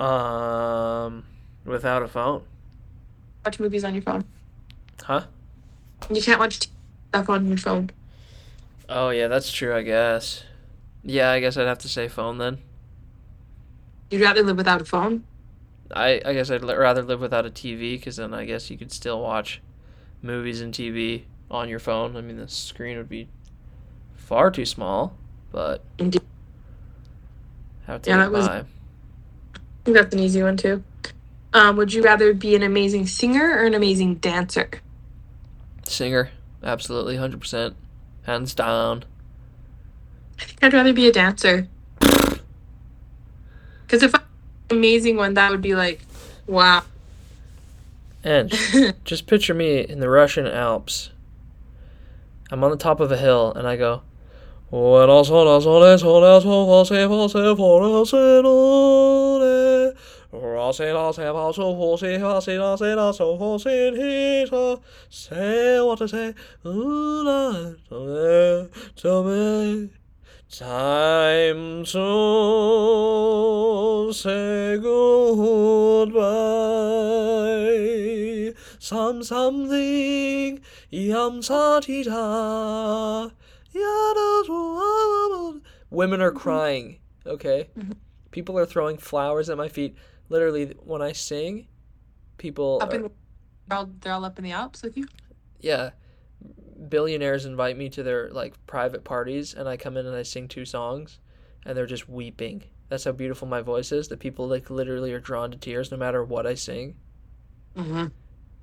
Um, 0.00 1.24
without 1.64 2.02
a 2.02 2.08
phone, 2.08 2.42
Watch 3.44 3.60
movies 3.60 3.84
on 3.84 3.92
your 3.94 4.02
phone. 4.02 4.24
huh? 5.02 5.24
You 6.10 6.22
can't 6.22 6.40
watch 6.40 6.60
TV 6.60 6.68
stuff 7.10 7.28
on 7.28 7.46
your 7.46 7.58
phone. 7.58 7.90
Oh 8.88 9.10
yeah, 9.10 9.28
that's 9.28 9.52
true. 9.52 9.74
I 9.74 9.82
guess. 9.82 10.44
Yeah, 11.02 11.30
I 11.30 11.40
guess 11.40 11.56
I'd 11.56 11.66
have 11.66 11.78
to 11.78 11.88
say 11.88 12.08
phone 12.08 12.38
then. 12.38 12.58
You'd 14.10 14.22
rather 14.22 14.42
live 14.42 14.56
without 14.56 14.80
a 14.80 14.84
phone? 14.84 15.24
I 15.92 16.20
I 16.24 16.32
guess 16.32 16.50
I'd 16.50 16.64
li- 16.64 16.74
rather 16.74 17.02
live 17.02 17.20
without 17.20 17.46
a 17.46 17.50
TV 17.50 17.96
because 17.96 18.16
then 18.16 18.32
I 18.34 18.44
guess 18.44 18.70
you 18.70 18.78
could 18.78 18.92
still 18.92 19.20
watch 19.20 19.60
movies 20.22 20.60
and 20.60 20.72
TV 20.72 21.24
on 21.50 21.68
your 21.68 21.78
phone. 21.78 22.16
I 22.16 22.20
mean, 22.20 22.36
the 22.36 22.48
screen 22.48 22.96
would 22.96 23.08
be 23.08 23.28
far 24.16 24.50
too 24.50 24.64
small, 24.64 25.16
but 25.52 25.82
Indeed. 25.98 26.22
have 27.86 28.02
to 28.02 28.10
Yeah, 28.10 28.16
that 28.18 28.32
was-. 28.32 28.46
I 28.48 28.64
think 29.84 29.96
that's 29.96 30.14
an 30.14 30.20
easy 30.20 30.42
one 30.42 30.56
too. 30.56 30.82
Um, 31.52 31.76
would 31.76 31.92
you 31.92 32.02
rather 32.02 32.34
be 32.34 32.56
an 32.56 32.62
amazing 32.62 33.06
singer 33.06 33.50
or 33.58 33.64
an 33.64 33.74
amazing 33.74 34.16
dancer? 34.16 34.70
Singer, 35.86 36.30
absolutely, 36.62 37.16
hundred 37.16 37.40
percent, 37.40 37.76
hands 38.24 38.54
down. 38.54 39.04
I 40.40 40.44
think 40.44 40.58
I'd 40.62 40.72
rather 40.72 40.92
be 40.92 41.06
a 41.06 41.12
dancer. 41.12 41.68
Because 43.86 44.02
if 44.02 44.14
I'm 44.14 44.22
an 44.70 44.76
amazing 44.76 45.16
one, 45.16 45.34
that 45.34 45.50
would 45.50 45.62
be 45.62 45.74
like, 45.74 46.00
wow. 46.46 46.82
And 48.22 48.50
just 49.04 49.26
picture 49.26 49.54
me 49.54 49.80
in 49.80 50.00
the 50.00 50.08
Russian 50.08 50.46
Alps. 50.46 51.10
I'm 52.50 52.64
on 52.64 52.70
the 52.70 52.76
top 52.76 53.00
of 53.00 53.10
a 53.12 53.16
hill 53.16 53.52
and 53.54 53.66
I 53.66 53.76
go, 53.76 54.02
"When 54.70 55.10
I 55.10 55.18
I 55.18 55.22
saw 55.22 55.56
I 55.56 55.60
saw 55.60 55.92
I 55.92 55.96
saw 55.96 56.36
I 56.36 56.40
saw 56.40 56.80
I 56.80 56.84
saw 56.84 57.24
I 57.24 57.28
saw 57.28 58.00
I 58.00 58.04
saw 58.04 59.38
I 59.40 59.53
Say 65.08 65.80
what 65.80 66.02
I 66.02 66.06
say. 66.06 66.34
Ooh, 66.66 67.24
nah, 67.24 67.74
to 68.96 69.22
me, 69.24 69.90
to. 69.90 69.90
Time 70.50 71.84
to 71.84 72.00
say 74.12 74.78
goodbye. 74.78 76.20
Some 78.78 79.22
something 79.24 80.60
yam 80.90 81.40
satita. 81.40 83.32
Women 85.90 86.20
are 86.20 86.30
crying. 86.30 86.98
Okay, 87.26 87.68
people 88.30 88.56
are 88.58 88.66
throwing 88.66 88.96
flowers 88.98 89.48
at 89.50 89.56
my 89.56 89.68
feet 89.68 89.96
literally 90.28 90.74
when 90.84 91.02
i 91.02 91.12
sing 91.12 91.66
people 92.38 92.78
Up 92.82 92.92
are- 92.92 92.96
in 92.96 93.02
the, 93.02 93.10
they're, 93.68 93.78
all, 93.78 93.90
they're 94.00 94.12
all 94.12 94.24
up 94.24 94.38
in 94.38 94.44
the 94.44 94.52
Alps 94.52 94.82
with 94.82 94.96
you? 94.96 95.06
yeah 95.60 95.90
billionaires 96.88 97.46
invite 97.46 97.76
me 97.78 97.88
to 97.88 98.02
their 98.02 98.30
like 98.30 98.54
private 98.66 99.04
parties 99.04 99.54
and 99.54 99.68
i 99.68 99.76
come 99.76 99.96
in 99.96 100.06
and 100.06 100.14
i 100.16 100.22
sing 100.22 100.48
two 100.48 100.64
songs 100.64 101.18
and 101.64 101.76
they're 101.76 101.86
just 101.86 102.08
weeping 102.08 102.62
that's 102.88 103.04
how 103.04 103.12
beautiful 103.12 103.48
my 103.48 103.62
voice 103.62 103.90
is 103.92 104.08
that 104.08 104.18
people 104.20 104.46
like 104.46 104.68
literally 104.70 105.12
are 105.12 105.20
drawn 105.20 105.50
to 105.50 105.56
tears 105.56 105.90
no 105.90 105.96
matter 105.96 106.22
what 106.24 106.46
i 106.46 106.54
sing 106.54 106.94
Mm-hmm. 107.76 108.06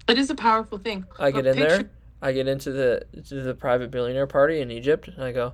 It 0.07 0.17
is 0.17 0.29
a 0.29 0.35
powerful 0.35 0.77
thing. 0.77 1.05
i 1.19 1.31
But 1.31 1.43
get 1.43 1.45
in 1.47 1.59
there 1.59 1.89
i 2.21 2.31
get 2.31 2.47
into 2.47 2.71
the 2.71 3.03
to 3.27 3.41
the 3.41 3.53
private 3.53 3.91
billionaire 3.91 4.27
party 4.27 4.61
in 4.61 4.71
egypt 4.71 5.07
and 5.09 5.23
i 5.23 5.31
go 5.31 5.53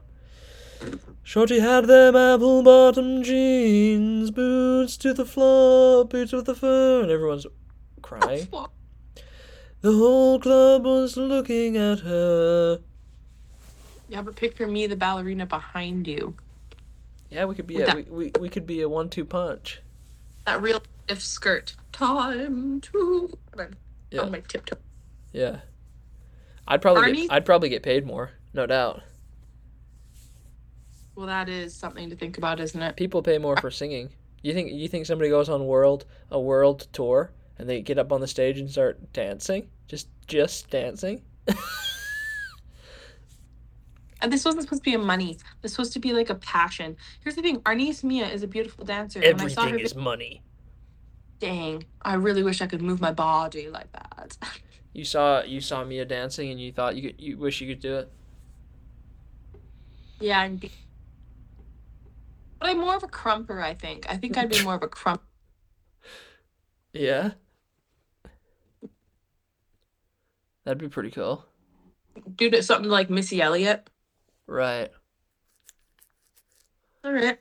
Shorty 1.23 1.59
had 1.59 1.85
them 1.87 2.15
apple 2.15 2.63
bottom 2.63 3.21
jeans, 3.21 4.31
boots 4.31 4.95
to 4.97 5.13
the 5.13 5.25
floor, 5.25 6.05
boots 6.05 6.31
with 6.31 6.45
the 6.45 6.55
fur, 6.55 7.01
and 7.01 7.11
everyone's 7.11 7.45
crying. 8.01 8.47
The 9.81 9.93
whole 9.93 10.39
club 10.39 10.85
was 10.85 11.17
looking 11.17 11.75
at 11.77 11.99
her. 11.99 12.79
Yeah, 14.09 14.21
but 14.21 14.35
picture 14.35 14.63
of 14.63 14.69
me, 14.69 14.87
the 14.87 14.95
ballerina 14.95 15.45
behind 15.45 16.07
you. 16.07 16.35
Yeah, 17.29 17.45
we 17.45 17.55
could 17.55 17.67
be 17.67 17.81
a, 17.81 17.93
we, 17.93 18.03
we, 18.03 18.31
we 18.39 18.49
could 18.49 18.65
be 18.65 18.81
a 18.81 18.87
one-two 18.87 19.25
punch. 19.25 19.81
That 20.45 20.61
real 20.61 20.81
stiff 21.03 21.21
skirt. 21.21 21.75
Time 21.91 22.79
to. 22.81 23.37
Yeah. 24.11 24.21
On 24.21 24.31
my 24.31 24.39
tiptoe. 24.39 24.77
Yeah. 25.33 25.57
I'd 26.67 26.81
probably 26.81 27.03
Arnie? 27.03 27.21
get, 27.23 27.31
I'd 27.33 27.45
probably 27.45 27.67
get 27.67 27.83
paid 27.83 28.05
more, 28.05 28.31
no 28.53 28.65
doubt. 28.65 29.01
Well, 31.17 31.25
that 31.25 31.49
is 31.49 31.73
something 31.73 32.11
to 32.11 32.15
think 32.15 32.37
about, 32.37 32.59
isn't 32.59 32.79
it? 32.79 32.95
People 32.95 33.23
pay 33.23 33.39
more 33.39 33.57
for 33.57 33.71
singing. 33.71 34.09
You 34.43 34.53
think 34.53 34.71
you 34.71 34.87
think 34.87 35.07
somebody 35.07 35.31
goes 35.31 35.49
on 35.49 35.65
world 35.65 36.05
a 36.29 36.39
world 36.39 36.87
tour 36.93 37.31
and 37.57 37.67
they 37.67 37.81
get 37.81 37.97
up 37.97 38.11
on 38.11 38.21
the 38.21 38.27
stage 38.27 38.59
and 38.59 38.69
start 38.69 39.11
dancing? 39.13 39.67
Just 39.87 40.07
just 40.27 40.69
dancing? 40.69 41.23
And 44.19 44.33
this 44.33 44.43
wasn't 44.43 44.63
supposed 44.63 44.83
to 44.83 44.89
be 44.89 44.95
a 44.95 44.99
money. 44.99 45.37
This 45.61 45.63
was 45.63 45.71
supposed 45.73 45.93
to 45.93 45.99
be 45.99 46.11
like 46.11 46.31
a 46.31 46.35
passion. 46.35 46.97
Here's 47.21 47.35
the 47.35 47.43
thing: 47.43 47.61
Arnice 47.67 48.03
Mia 48.03 48.27
is 48.27 48.41
a 48.41 48.47
beautiful 48.47 48.83
dancer. 48.83 49.21
and 49.21 49.37
When 49.37 49.45
I 49.45 49.53
saw 49.53 49.61
her, 49.61 49.67
Everything 49.67 49.85
is 49.85 49.95
money. 49.95 50.41
dang, 51.39 51.83
I 52.01 52.15
really 52.15 52.41
wish 52.41 52.59
I 52.61 52.65
could 52.67 52.81
move 52.81 52.99
my 52.99 53.11
body 53.11 53.69
like 53.69 53.91
that. 53.91 54.37
You 54.93 55.05
saw 55.05 55.43
you 55.43 55.61
saw 55.61 55.83
Mia 55.83 56.05
dancing 56.05 56.49
and 56.49 56.59
you 56.59 56.71
thought 56.71 56.95
you 56.95 57.03
could 57.11 57.21
you 57.21 57.37
wish 57.37 57.61
you 57.61 57.67
could 57.67 57.79
do 57.79 57.97
it. 57.97 58.11
yeah. 60.19 60.49
Be- 62.57 62.59
but 62.59 62.69
I'm 62.69 62.79
more 62.79 62.95
of 62.95 63.03
a 63.03 63.07
krumper. 63.07 63.61
I 63.61 63.73
think. 63.73 64.09
I 64.09 64.17
think 64.17 64.37
I'd 64.37 64.49
be 64.49 64.63
more 64.63 64.75
of 64.75 64.83
a 64.83 64.87
krump. 64.87 65.19
Yeah. 66.93 67.31
That'd 70.63 70.79
be 70.79 70.89
pretty 70.89 71.11
cool. 71.11 71.45
Do 72.35 72.51
something 72.61 72.89
like 72.89 73.09
Missy 73.09 73.39
Elliott. 73.39 73.87
Right. 74.47 74.89
All 77.03 77.13
right. 77.13 77.37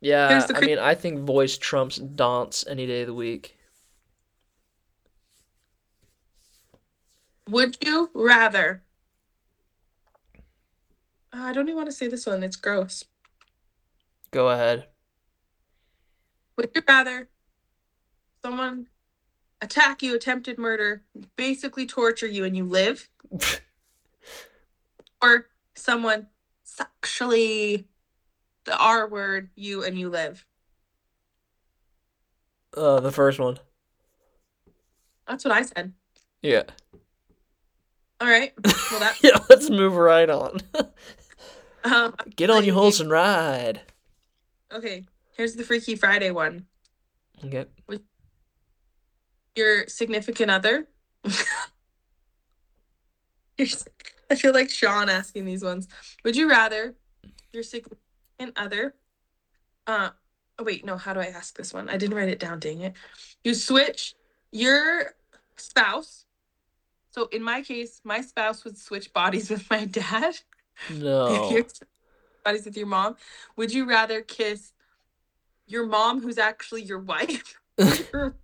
Yeah, 0.00 0.28
Here's 0.30 0.46
the 0.46 0.56
I 0.56 0.60
mean, 0.60 0.78
I 0.78 0.94
think 0.94 1.20
voice 1.20 1.58
trumps 1.58 1.96
dance 1.96 2.64
any 2.68 2.86
day 2.86 3.02
of 3.02 3.08
the 3.08 3.14
week. 3.14 3.56
Would 7.48 7.76
you 7.84 8.10
rather? 8.14 8.82
Uh, 11.32 11.42
I 11.42 11.52
don't 11.52 11.68
even 11.68 11.76
want 11.76 11.88
to 11.88 11.94
say 11.94 12.08
this 12.08 12.26
one. 12.26 12.42
It's 12.42 12.56
gross. 12.56 13.04
Go 14.32 14.48
ahead. 14.48 14.86
Would 16.56 16.70
you 16.74 16.82
rather 16.88 17.28
someone 18.42 18.88
attack 19.60 20.02
you, 20.02 20.14
attempted 20.16 20.58
murder, 20.58 21.04
basically 21.36 21.86
torture 21.86 22.26
you, 22.26 22.44
and 22.44 22.56
you 22.56 22.64
live, 22.64 23.08
or 25.22 25.46
someone 25.74 26.28
sexually 26.64 27.86
the 28.64 28.76
R 28.76 29.06
word 29.06 29.50
you 29.54 29.84
and 29.84 29.98
you 29.98 30.08
live? 30.08 30.46
Uh, 32.74 33.00
the 33.00 33.12
first 33.12 33.38
one. 33.38 33.58
That's 35.28 35.44
what 35.44 35.52
I 35.52 35.62
said. 35.62 35.92
Yeah. 36.40 36.62
All 38.18 38.28
right. 38.28 38.52
Well, 38.90 39.00
that 39.00 39.18
Yeah, 39.22 39.38
let's 39.50 39.68
move 39.68 39.94
right 39.94 40.30
on. 40.30 40.60
um, 41.84 42.14
Get 42.34 42.48
on 42.48 42.64
your 42.64 42.74
horse 42.74 42.98
and 42.98 43.10
ride. 43.10 43.82
Okay. 44.72 45.04
Here's 45.36 45.54
the 45.54 45.64
Freaky 45.64 45.96
Friday 45.96 46.30
one. 46.30 46.66
Okay. 47.44 47.66
Your 49.56 49.86
significant 49.86 50.50
other. 50.50 50.88
I 53.58 54.34
feel 54.34 54.52
like 54.52 54.70
Sean 54.70 55.08
asking 55.08 55.44
these 55.44 55.62
ones. 55.62 55.88
Would 56.24 56.36
you 56.36 56.48
rather 56.48 56.94
your 57.52 57.62
significant 57.62 58.00
other? 58.56 58.94
Uh, 59.86 60.10
oh 60.58 60.64
wait, 60.64 60.84
no. 60.84 60.96
How 60.96 61.12
do 61.12 61.20
I 61.20 61.26
ask 61.26 61.56
this 61.56 61.72
one? 61.74 61.88
I 61.88 61.96
didn't 61.96 62.16
write 62.16 62.28
it 62.28 62.38
down. 62.38 62.58
Dang 62.58 62.80
it! 62.80 62.94
You 63.44 63.54
switch 63.54 64.14
your 64.52 65.14
spouse. 65.56 66.26
So 67.10 67.28
in 67.30 67.42
my 67.42 67.60
case, 67.60 68.00
my 68.04 68.22
spouse 68.22 68.64
would 68.64 68.78
switch 68.78 69.12
bodies 69.12 69.50
with 69.50 69.68
my 69.70 69.84
dad. 69.84 70.36
No. 70.90 71.62
If 72.44 72.64
with 72.64 72.76
your 72.76 72.86
mom, 72.86 73.16
would 73.56 73.72
you 73.72 73.88
rather 73.88 74.20
kiss 74.20 74.72
your 75.66 75.86
mom, 75.86 76.20
who's 76.20 76.38
actually 76.38 76.82
your 76.82 76.98
wife, 76.98 77.58
or 78.12 78.36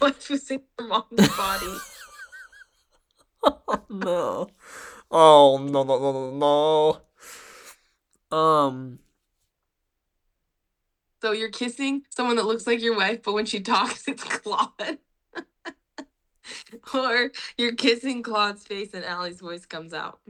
wife 0.00 0.26
who's 0.26 0.50
in 0.50 0.62
your 0.78 0.88
mom's 0.88 1.36
body? 1.36 1.76
no. 3.90 4.48
Oh 5.10 5.58
no 5.58 5.82
no 5.84 5.98
no 5.98 6.30
no 6.30 7.00
no. 8.30 8.36
Um. 8.36 8.98
So 11.20 11.32
you're 11.32 11.50
kissing 11.50 12.02
someone 12.10 12.36
that 12.36 12.46
looks 12.46 12.66
like 12.66 12.80
your 12.80 12.96
wife, 12.96 13.22
but 13.22 13.34
when 13.34 13.46
she 13.46 13.60
talks, 13.60 14.08
it's 14.08 14.24
Claude. 14.24 14.98
or 16.94 17.30
you're 17.56 17.74
kissing 17.74 18.22
Claude's 18.22 18.64
face 18.64 18.92
and 18.92 19.04
Allie's 19.04 19.40
voice 19.40 19.66
comes 19.66 19.94
out. 19.94 20.20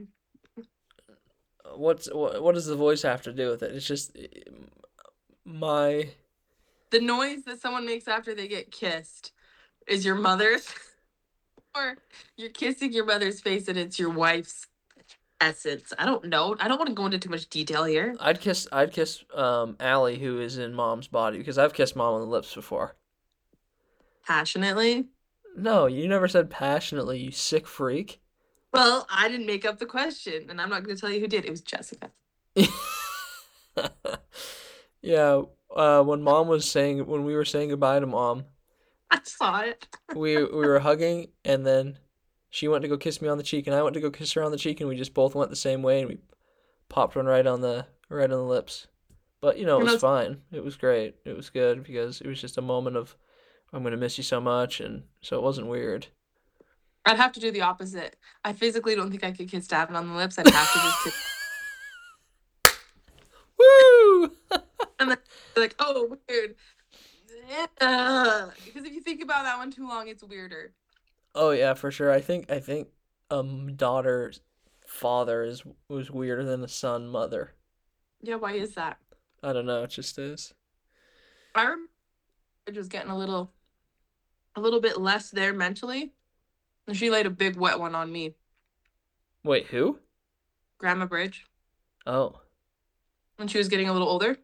What's 1.77 2.13
what? 2.13 2.43
What 2.43 2.55
does 2.55 2.67
the 2.67 2.77
voice 2.77 3.03
have 3.03 3.23
to 3.23 3.33
do 3.33 3.49
with 3.49 3.63
it? 3.63 3.75
It's 3.75 3.87
just 3.87 4.17
my. 5.45 6.09
The 6.91 7.01
noise 7.01 7.45
that 7.45 7.61
someone 7.61 7.87
makes 7.87 8.07
after 8.07 8.35
they 8.35 8.49
get 8.49 8.71
kissed 8.71 9.33
is 9.87 10.05
your 10.05 10.15
mother's. 10.15 10.69
or 11.75 11.97
you're 12.37 12.51
kissing 12.51 12.93
your 12.93 13.07
mother's 13.07 13.41
face 13.41 13.69
and 13.69 13.79
it's 13.79 13.99
your 13.99 14.11
wife's 14.11 14.67
essence. 15.41 15.93
I 15.99 16.07
don't 16.07 16.25
know. 16.27 16.57
I 16.61 16.69
don't 16.69 16.79
want 16.79 16.89
to 16.89 16.95
go 16.95 17.07
into 17.07 17.19
too 17.19 17.31
much 17.31 17.49
detail 17.49 17.85
here. 17.85 18.15
I'd 18.21 18.41
kiss. 18.41 18.69
I'd 18.73 18.93
kiss 18.93 19.25
um 19.35 19.77
Allie, 19.81 20.19
who 20.19 20.41
is 20.41 20.59
in 20.59 20.75
mom's 20.75 21.09
body, 21.09 21.39
because 21.39 21.59
I've 21.59 21.75
kissed 21.75 21.97
mom 21.97 22.15
on 22.15 22.21
the 22.21 22.27
lips 22.27 22.55
before. 22.55 22.97
Passionately. 24.27 25.09
No, 25.57 25.87
you 25.87 26.09
never 26.09 26.29
said 26.29 26.49
passionately. 26.49 27.19
You 27.19 27.31
sick 27.31 27.67
freak. 27.67 28.22
Well, 28.73 29.07
I 29.11 29.29
didn't 29.29 29.47
make 29.47 29.65
up 29.65 29.79
the 29.79 29.87
question, 29.87 30.47
and 30.49 30.61
I'm 30.61 30.71
not 30.71 30.83
going 30.85 30.97
to 30.97 31.01
tell 31.01 31.11
you 31.11 31.21
who 31.21 31.27
did. 31.27 31.45
It 31.45 31.51
was 31.51 31.61
Jessica. 31.61 32.11
yeah. 35.03 35.43
Uh, 35.75 36.03
when 36.03 36.23
mom 36.23 36.49
was 36.49 36.71
saying 36.71 37.07
when 37.07 37.25
we 37.25 37.35
were 37.35 37.45
saying 37.45 37.71
goodbye 37.71 38.01
to 38.01 38.07
mom, 38.07 38.45
I 39.11 39.21
saw 39.25 39.61
it. 39.61 39.87
we 40.17 40.37
we 40.37 40.67
were 40.67 40.81
hugging, 40.81 41.29
and 41.45 41.67
then 41.67 41.99
she 42.51 42.69
went 42.69 42.83
to 42.83 42.89
go 42.89 42.97
kiss 42.97 43.23
me 43.23 43.29
on 43.29 43.39
the 43.39 43.45
cheek, 43.45 43.67
and 43.67 43.77
I 43.77 43.83
went 43.83 43.95
to 43.95 44.01
go 44.01 44.11
kiss 44.11 44.33
her 44.33 44.43
on 44.43 44.53
the 44.53 44.59
cheek, 44.59 44.81
and 44.81 44.89
we 44.89 44.97
just 44.97 45.15
both 45.15 45.35
went 45.35 45.51
the 45.51 45.57
same 45.57 45.83
way, 45.83 46.01
and 46.01 46.09
we 46.09 46.19
popped 46.89 47.17
one 47.17 47.27
right 47.27 47.47
on 47.47 47.61
the 47.61 47.87
right 48.09 48.31
on 48.31 48.39
the 48.39 48.43
lips. 48.43 48.87
But 49.41 49.59
you 49.59 49.67
know, 49.67 49.81
it 49.81 49.85
was 49.85 50.01
fine. 50.01 50.43
It 50.51 50.65
was 50.65 50.77
great. 50.77 51.17
It 51.25 51.37
was 51.37 51.51
good 51.51 51.85
because 51.85 52.21
it 52.21 52.27
was 52.27 52.41
just 52.41 52.59
a 52.59 52.63
moment 52.63 52.97
of 52.97 53.17
I'm 53.73 53.83
gonna 53.83 53.97
miss 53.97 54.19
you 54.19 54.25
so 54.25 54.41
much, 54.41 54.81
and 54.81 55.05
so 55.21 55.37
it 55.37 55.43
wasn't 55.43 55.69
weird. 55.69 56.09
I'd 57.05 57.17
have 57.17 57.33
to 57.33 57.41
do 57.41 57.51
the 57.51 57.63
opposite. 57.63 58.17
I 58.45 58.53
physically 58.53 58.95
don't 58.95 59.11
think 59.11 59.25
I 59.25 59.33
could 59.33 59.51
kiss 59.51 59.67
Davin 59.67 59.95
on 59.95 60.09
the 60.09 60.15
lips. 60.15 60.39
I'd 60.39 60.49
have 60.49 60.73
to 60.73 60.79
just 60.79 61.05
kiss. 61.05 61.15
Woo! 63.59 64.33
like, 65.57 65.75
oh, 65.79 66.17
weird. 66.29 66.55
Yeah. 67.49 67.67
Because 68.65 68.85
if 68.85 68.93
you 68.93 69.01
think 69.01 69.23
about 69.23 69.45
that 69.45 69.59
one 69.59 69.71
too 69.71 69.87
long, 69.87 70.09
it's 70.09 70.23
weirder. 70.23 70.73
Oh 71.35 71.51
yeah, 71.51 71.75
for 71.75 71.91
sure. 71.91 72.11
I 72.11 72.21
think 72.21 72.51
I 72.51 72.61
think 72.61 72.89
um 73.31 73.75
daughter's 73.75 74.41
father 74.87 75.43
is 75.45 75.63
was 75.89 76.11
weirder 76.11 76.45
than 76.45 76.63
a 76.63 76.69
son 76.69 77.09
mother. 77.09 77.55
Yeah, 78.21 78.37
why 78.37 78.53
is 78.53 78.75
that? 78.75 78.99
I 79.43 79.53
don't 79.53 79.67
know. 79.67 79.83
It 79.83 79.91
just 79.91 80.19
is. 80.19 80.55
I 81.55 81.63
remember 81.63 81.91
just 82.73 82.91
getting 82.91 83.11
a 83.11 83.19
little, 83.19 83.53
a 84.55 84.61
little 84.61 84.81
bit 84.81 85.01
less 85.01 85.31
there 85.31 85.53
mentally, 85.53 86.13
and 86.87 86.97
she 86.97 87.11
laid 87.11 87.27
a 87.27 87.31
big 87.31 87.57
wet 87.57 87.79
one 87.81 87.95
on 87.95 88.11
me, 88.13 88.35
Wait, 89.45 89.67
who? 89.67 89.99
Grandma 90.79 91.07
Bridge, 91.07 91.47
Oh. 92.07 92.41
when 93.37 93.49
she 93.49 93.59
was 93.59 93.69
getting 93.69 93.89
a 93.89 93.93
little 93.93 94.09
older, 94.09 94.37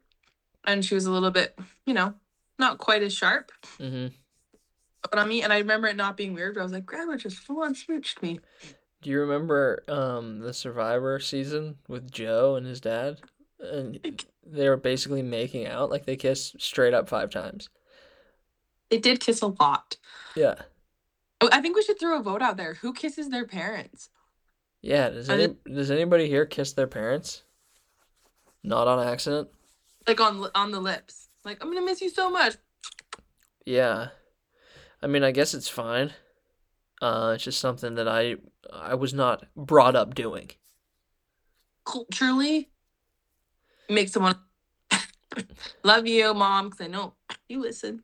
and 0.64 0.84
she 0.84 0.94
was 0.94 1.06
a 1.06 1.10
little 1.12 1.30
bit, 1.30 1.56
you 1.86 1.94
know, 1.94 2.14
not 2.58 2.78
quite 2.78 3.02
as 3.02 3.14
sharp. 3.14 3.52
Mm-hmm. 3.78 4.08
But 5.08 5.18
on 5.20 5.28
me, 5.28 5.42
and 5.42 5.52
I 5.52 5.58
remember 5.58 5.86
it 5.86 5.96
not 5.96 6.16
being 6.16 6.34
weird. 6.34 6.54
But 6.54 6.60
I 6.60 6.64
was 6.64 6.72
like, 6.72 6.84
Grandma 6.84 7.16
just 7.16 7.38
full 7.38 7.62
on 7.62 7.74
smooched 7.74 8.20
me. 8.20 8.40
Do 9.00 9.10
you 9.10 9.20
remember 9.20 9.84
um 9.88 10.40
the 10.40 10.52
Survivor 10.52 11.20
season 11.20 11.76
with 11.86 12.10
Joe 12.10 12.56
and 12.56 12.66
his 12.66 12.80
dad? 12.80 13.20
And 13.60 14.20
they 14.44 14.68
were 14.68 14.76
basically 14.76 15.22
making 15.22 15.66
out, 15.66 15.90
like 15.90 16.04
they 16.04 16.16
kissed 16.16 16.60
straight 16.60 16.94
up 16.94 17.08
five 17.08 17.30
times. 17.30 17.68
They 18.90 18.98
did 18.98 19.20
kiss 19.20 19.40
a 19.40 19.46
lot. 19.46 19.96
Yeah. 20.34 20.56
Oh, 21.40 21.48
I 21.52 21.60
think 21.60 21.76
we 21.76 21.82
should 21.82 22.00
throw 22.00 22.18
a 22.18 22.22
vote 22.22 22.42
out 22.42 22.56
there. 22.56 22.74
Who 22.74 22.92
kisses 22.92 23.28
their 23.28 23.46
parents? 23.46 24.10
Yeah. 24.82 25.10
Does 25.10 25.28
any 25.28 25.54
does 25.66 25.90
anybody 25.90 26.28
here 26.28 26.46
kiss 26.46 26.72
their 26.72 26.86
parents? 26.86 27.42
Not 28.64 28.88
on 28.88 29.06
accident? 29.06 29.48
Like 30.06 30.20
on 30.20 30.48
on 30.54 30.72
the 30.72 30.80
lips. 30.80 31.28
Like 31.44 31.58
I'm 31.60 31.72
gonna 31.72 31.84
miss 31.84 32.00
you 32.00 32.10
so 32.10 32.30
much. 32.30 32.56
Yeah. 33.64 34.08
I 35.02 35.06
mean, 35.06 35.22
I 35.22 35.30
guess 35.30 35.54
it's 35.54 35.68
fine. 35.68 36.12
Uh, 37.00 37.32
it's 37.34 37.44
just 37.44 37.60
something 37.60 37.94
that 37.94 38.08
I 38.08 38.36
I 38.72 38.94
was 38.94 39.14
not 39.14 39.44
brought 39.56 39.94
up 39.94 40.14
doing. 40.14 40.50
Culturally, 41.84 42.70
make 43.88 44.08
someone 44.08 44.36
love 45.84 46.06
you, 46.06 46.34
mom, 46.34 46.70
because 46.70 46.84
I 46.84 46.88
know 46.88 47.14
you 47.48 47.60
listen. 47.60 48.02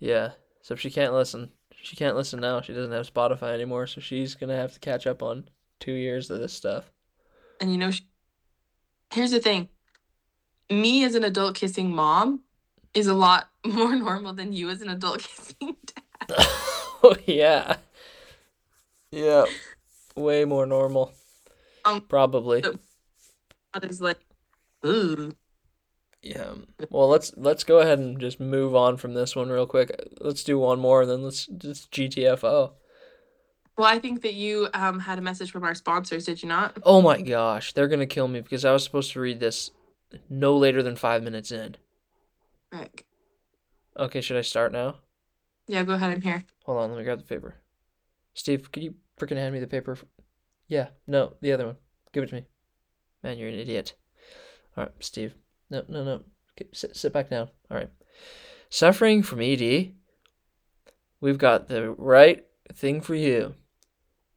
Yeah. 0.00 0.32
So 0.62 0.74
if 0.74 0.80
she 0.80 0.90
can't 0.90 1.14
listen, 1.14 1.50
she 1.82 1.96
can't 1.96 2.16
listen 2.16 2.40
now. 2.40 2.60
She 2.60 2.72
doesn't 2.72 2.92
have 2.92 3.12
Spotify 3.12 3.54
anymore, 3.54 3.86
so 3.86 4.00
she's 4.00 4.34
gonna 4.34 4.56
have 4.56 4.72
to 4.72 4.80
catch 4.80 5.06
up 5.06 5.22
on 5.22 5.48
two 5.80 5.92
years 5.92 6.30
of 6.30 6.40
this 6.40 6.52
stuff. 6.52 6.90
And 7.60 7.70
you 7.72 7.78
know, 7.78 7.90
she... 7.90 8.04
here's 9.12 9.30
the 9.30 9.40
thing. 9.40 9.68
Me 10.70 11.04
as 11.04 11.14
an 11.14 11.24
adult 11.24 11.54
kissing 11.54 11.90
mom 11.90 12.40
is 12.94 13.06
a 13.06 13.14
lot 13.14 13.48
more 13.66 13.94
normal 13.94 14.32
than 14.32 14.52
you 14.52 14.70
as 14.70 14.82
an 14.82 14.88
adult 14.88 15.20
kissing 15.22 15.76
dad. 15.86 16.02
oh 17.02 17.16
yeah. 17.26 17.76
Yeah. 19.10 19.44
Way 20.16 20.44
more 20.44 20.66
normal. 20.66 21.12
Um, 21.84 22.02
Probably. 22.02 22.62
so- 22.62 22.78
Others 23.74 24.00
like, 24.00 24.18
ooh. 24.84 25.34
Yeah. 26.22 26.54
Well, 26.90 27.08
let's 27.08 27.32
let's 27.36 27.64
go 27.64 27.78
ahead 27.78 27.98
and 27.98 28.18
just 28.20 28.40
move 28.40 28.74
on 28.74 28.96
from 28.96 29.14
this 29.14 29.36
one 29.36 29.48
real 29.50 29.66
quick. 29.66 29.90
Let's 30.20 30.42
do 30.42 30.58
one 30.58 30.80
more 30.80 31.02
and 31.02 31.10
then 31.10 31.22
let's 31.22 31.46
just 31.46 31.90
GTFO. 31.92 32.72
Well, 33.76 33.86
I 33.86 34.00
think 34.00 34.22
that 34.22 34.34
you 34.34 34.68
um 34.74 34.98
had 34.98 35.18
a 35.18 35.22
message 35.22 35.52
from 35.52 35.62
our 35.64 35.74
sponsors, 35.74 36.24
did 36.24 36.42
you 36.42 36.48
not? 36.48 36.76
Oh 36.82 37.00
my 37.00 37.20
gosh, 37.20 37.72
they're 37.72 37.88
gonna 37.88 38.06
kill 38.06 38.26
me 38.26 38.40
because 38.40 38.64
I 38.64 38.72
was 38.72 38.82
supposed 38.82 39.12
to 39.12 39.20
read 39.20 39.38
this 39.38 39.70
no 40.28 40.56
later 40.56 40.82
than 40.82 40.96
five 40.96 41.22
minutes 41.22 41.52
in. 41.52 41.76
Right. 42.72 43.04
Okay, 43.96 44.20
should 44.20 44.36
I 44.36 44.42
start 44.42 44.72
now? 44.72 44.96
Yeah, 45.66 45.84
go 45.84 45.92
ahead. 45.92 46.10
I'm 46.12 46.20
here. 46.20 46.44
Hold 46.64 46.78
on, 46.78 46.90
let 46.90 46.98
me 46.98 47.04
grab 47.04 47.18
the 47.18 47.24
paper. 47.24 47.54
Steve, 48.34 48.70
could 48.72 48.82
you 48.82 48.94
freaking 49.18 49.36
hand 49.36 49.52
me 49.52 49.60
the 49.60 49.66
paper? 49.66 49.98
Yeah, 50.66 50.88
no, 51.06 51.34
the 51.40 51.52
other 51.52 51.66
one. 51.66 51.76
Give 52.12 52.22
it 52.24 52.28
to 52.28 52.36
me. 52.36 52.44
Man, 53.22 53.38
you're 53.38 53.48
an 53.48 53.58
idiot. 53.58 53.94
All 54.76 54.84
right, 54.84 54.92
Steve. 55.00 55.34
No, 55.70 55.84
no, 55.88 56.04
no. 56.04 56.24
Okay, 56.56 56.68
sit, 56.72 56.96
sit 56.96 57.12
back 57.12 57.30
down. 57.30 57.48
All 57.70 57.76
right. 57.76 57.90
Suffering 58.70 59.22
from 59.22 59.40
ED? 59.40 59.92
We've 61.20 61.38
got 61.38 61.68
the 61.68 61.90
right 61.90 62.44
thing 62.72 63.00
for 63.00 63.14
you. 63.14 63.54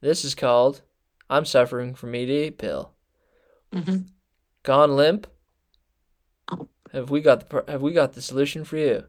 This 0.01 0.25
is 0.25 0.35
called 0.35 0.81
I'm 1.29 1.45
suffering 1.45 1.95
from 1.95 2.13
ED 2.15 2.57
pill. 2.57 2.93
Mhm. 3.73 4.07
Gone 4.63 4.95
limp? 4.95 5.27
Have 6.91 7.09
we 7.09 7.21
got 7.21 7.49
the 7.49 7.63
have 7.67 7.81
we 7.81 7.93
got 7.93 8.13
the 8.13 8.21
solution 8.21 8.65
for 8.65 8.77
you? 8.77 9.05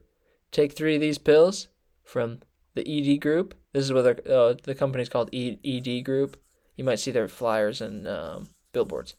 Take 0.52 0.72
three 0.72 0.94
of 0.94 1.00
these 1.00 1.18
pills 1.18 1.68
from 2.04 2.40
the 2.74 2.86
ED 2.86 3.18
group. 3.18 3.54
This 3.72 3.84
is 3.84 3.92
what 3.92 4.26
uh, 4.26 4.54
the 4.62 4.74
company's 4.74 5.08
called 5.08 5.30
ED 5.32 6.02
Group. 6.04 6.36
You 6.76 6.84
might 6.84 7.00
see 7.00 7.10
their 7.10 7.28
flyers 7.28 7.80
and 7.80 8.06
um, 8.06 8.50
billboards. 8.72 9.14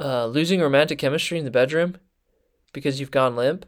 Uh, 0.00 0.24
losing 0.24 0.60
romantic 0.60 0.98
chemistry 0.98 1.38
in 1.38 1.44
the 1.44 1.50
bedroom 1.50 1.96
because 2.72 2.98
you've 2.98 3.10
gone 3.10 3.36
limp. 3.36 3.66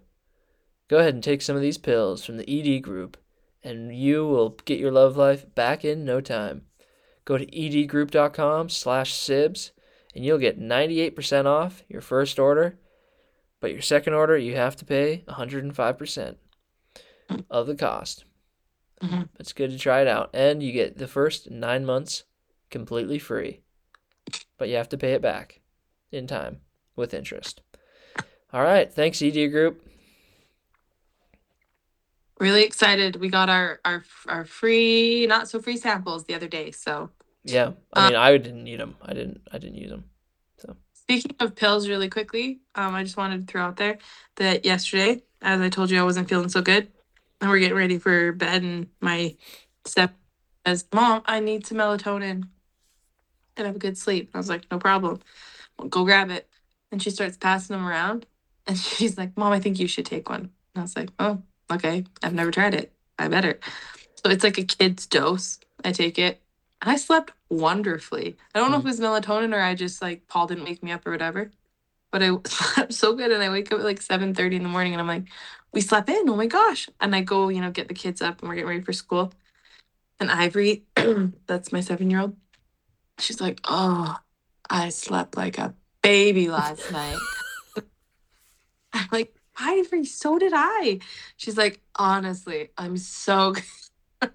Go 0.88 0.98
ahead 0.98 1.12
and 1.12 1.22
take 1.22 1.42
some 1.42 1.56
of 1.56 1.62
these 1.62 1.76
pills 1.76 2.24
from 2.24 2.38
the 2.38 2.48
ED 2.48 2.80
Group, 2.80 3.18
and 3.62 3.94
you 3.94 4.26
will 4.26 4.50
get 4.64 4.80
your 4.80 4.90
love 4.92 5.16
life 5.16 5.54
back 5.54 5.84
in 5.84 6.06
no 6.06 6.22
time. 6.22 6.62
Go 7.26 7.36
to 7.36 7.46
edgroup.com 7.46 8.70
slash 8.70 9.12
sibs 9.12 9.72
and 10.14 10.24
you'll 10.24 10.38
get 10.38 10.60
98% 10.60 11.46
off 11.46 11.82
your 11.88 12.00
first 12.02 12.38
order. 12.38 12.78
But 13.60 13.72
your 13.72 13.80
second 13.82 14.14
order, 14.14 14.36
you 14.36 14.56
have 14.56 14.76
to 14.76 14.84
pay 14.84 15.24
105% 15.28 16.36
of 17.48 17.66
the 17.66 17.76
cost. 17.76 18.24
Mhm. 19.00 19.28
It's 19.38 19.52
good 19.52 19.70
to 19.70 19.78
try 19.78 20.00
it 20.00 20.08
out. 20.08 20.30
And 20.34 20.62
you 20.62 20.72
get 20.72 20.98
the 20.98 21.06
first 21.06 21.50
nine 21.50 21.86
months 21.86 22.24
completely 22.70 23.18
free. 23.18 23.60
But 24.58 24.68
you 24.68 24.76
have 24.76 24.88
to 24.90 24.98
pay 24.98 25.12
it 25.12 25.22
back 25.22 25.61
in 26.12 26.26
time 26.26 26.60
with 26.94 27.14
interest. 27.14 27.62
All 28.52 28.62
right. 28.62 28.92
Thanks, 28.92 29.22
ED 29.22 29.48
Group. 29.48 29.82
Really 32.38 32.64
excited. 32.64 33.16
We 33.16 33.28
got 33.28 33.48
our 33.48 33.80
our 33.84 34.04
our 34.28 34.44
free, 34.44 35.26
not 35.26 35.48
so 35.48 35.60
free 35.60 35.76
samples 35.76 36.24
the 36.24 36.34
other 36.34 36.48
day. 36.48 36.70
So 36.70 37.10
Yeah. 37.44 37.72
I 37.92 38.08
mean, 38.08 38.16
I 38.16 38.36
didn't 38.36 38.64
need 38.64 38.80
them. 38.80 38.96
I 39.00 39.14
didn't. 39.14 39.40
I 39.52 39.58
didn't 39.58 39.76
use 39.76 39.90
them. 39.90 40.04
So 40.58 40.76
speaking 40.92 41.34
of 41.40 41.54
pills, 41.54 41.88
really 41.88 42.10
quickly, 42.10 42.60
um, 42.74 42.94
I 42.94 43.04
just 43.04 43.16
wanted 43.16 43.40
to 43.40 43.46
throw 43.46 43.62
out 43.62 43.76
there 43.76 43.98
that 44.36 44.64
yesterday, 44.64 45.22
as 45.40 45.60
I 45.60 45.68
told 45.68 45.90
you, 45.90 46.00
I 46.00 46.04
wasn't 46.04 46.28
feeling 46.28 46.48
so 46.48 46.62
good, 46.62 46.88
and 47.40 47.48
we're 47.48 47.60
getting 47.60 47.76
ready 47.76 47.98
for 47.98 48.32
bed, 48.32 48.62
and 48.62 48.88
my 49.00 49.36
step 49.86 50.14
says, 50.66 50.84
"Mom, 50.92 51.22
I 51.26 51.40
need 51.40 51.66
some 51.66 51.78
melatonin 51.78 52.48
and 53.56 53.66
have 53.66 53.76
a 53.76 53.78
good 53.78 53.96
sleep." 53.96 54.30
I 54.34 54.38
was 54.38 54.48
like, 54.48 54.68
"No 54.70 54.78
problem, 54.78 55.20
go 55.88 56.04
grab 56.04 56.30
it." 56.30 56.48
And 56.90 57.02
she 57.02 57.10
starts 57.10 57.36
passing 57.36 57.76
them 57.76 57.86
around, 57.86 58.26
and 58.66 58.78
she's 58.78 59.18
like, 59.18 59.36
"Mom, 59.36 59.52
I 59.52 59.60
think 59.60 59.78
you 59.78 59.88
should 59.88 60.06
take 60.06 60.28
one." 60.28 60.50
And 60.74 60.78
I 60.78 60.82
was 60.82 60.96
like, 60.96 61.10
"Oh, 61.18 61.42
okay. 61.72 62.04
I've 62.22 62.34
never 62.34 62.50
tried 62.50 62.74
it. 62.74 62.92
I 63.18 63.28
better." 63.28 63.58
So 64.24 64.30
it's 64.30 64.44
like 64.44 64.58
a 64.58 64.64
kid's 64.64 65.06
dose. 65.06 65.58
I 65.84 65.92
take 65.92 66.18
it. 66.18 66.40
And 66.80 66.90
I 66.90 66.96
slept 66.96 67.32
wonderfully. 67.48 68.36
I 68.54 68.58
don't 68.58 68.70
know 68.70 68.78
if 68.78 68.82
mm. 68.82 68.86
it 68.86 68.88
was 68.88 69.00
melatonin 69.00 69.54
or 69.54 69.60
I 69.60 69.74
just 69.74 70.02
like 70.02 70.26
Paul 70.28 70.46
didn't 70.46 70.64
wake 70.64 70.82
me 70.82 70.92
up 70.92 71.06
or 71.06 71.10
whatever. 71.10 71.50
But 72.10 72.22
I 72.22 72.30
slept 72.46 72.92
so 72.92 73.14
good 73.14 73.32
and 73.32 73.42
I 73.42 73.50
wake 73.50 73.72
up 73.72 73.80
at 73.80 73.84
like 73.84 74.00
7:30 74.00 74.56
in 74.56 74.62
the 74.62 74.68
morning 74.68 74.92
and 74.92 75.00
I'm 75.00 75.08
like, 75.08 75.24
we 75.72 75.80
slept 75.80 76.08
in. 76.08 76.28
Oh 76.28 76.36
my 76.36 76.46
gosh. 76.46 76.88
And 77.00 77.14
I 77.14 77.22
go, 77.22 77.48
you 77.48 77.60
know, 77.60 77.70
get 77.70 77.88
the 77.88 77.94
kids 77.94 78.22
up 78.22 78.40
and 78.40 78.48
we're 78.48 78.56
getting 78.56 78.68
ready 78.68 78.82
for 78.82 78.92
school. 78.92 79.32
And 80.20 80.30
Ivory, 80.30 80.84
that's 81.46 81.72
my 81.72 81.80
seven-year-old, 81.80 82.36
she's 83.18 83.40
like, 83.40 83.60
Oh, 83.64 84.16
I 84.72 84.88
slept 84.88 85.36
like 85.36 85.58
a 85.58 85.74
baby 86.02 86.48
last 86.48 86.90
night. 86.90 87.18
I'm 88.94 89.06
like, 89.12 89.36
Ivory, 89.54 90.06
so 90.06 90.38
did 90.38 90.54
I. 90.56 91.00
She's 91.36 91.58
like, 91.58 91.80
honestly, 91.94 92.70
I'm 92.78 92.96
so 92.96 93.54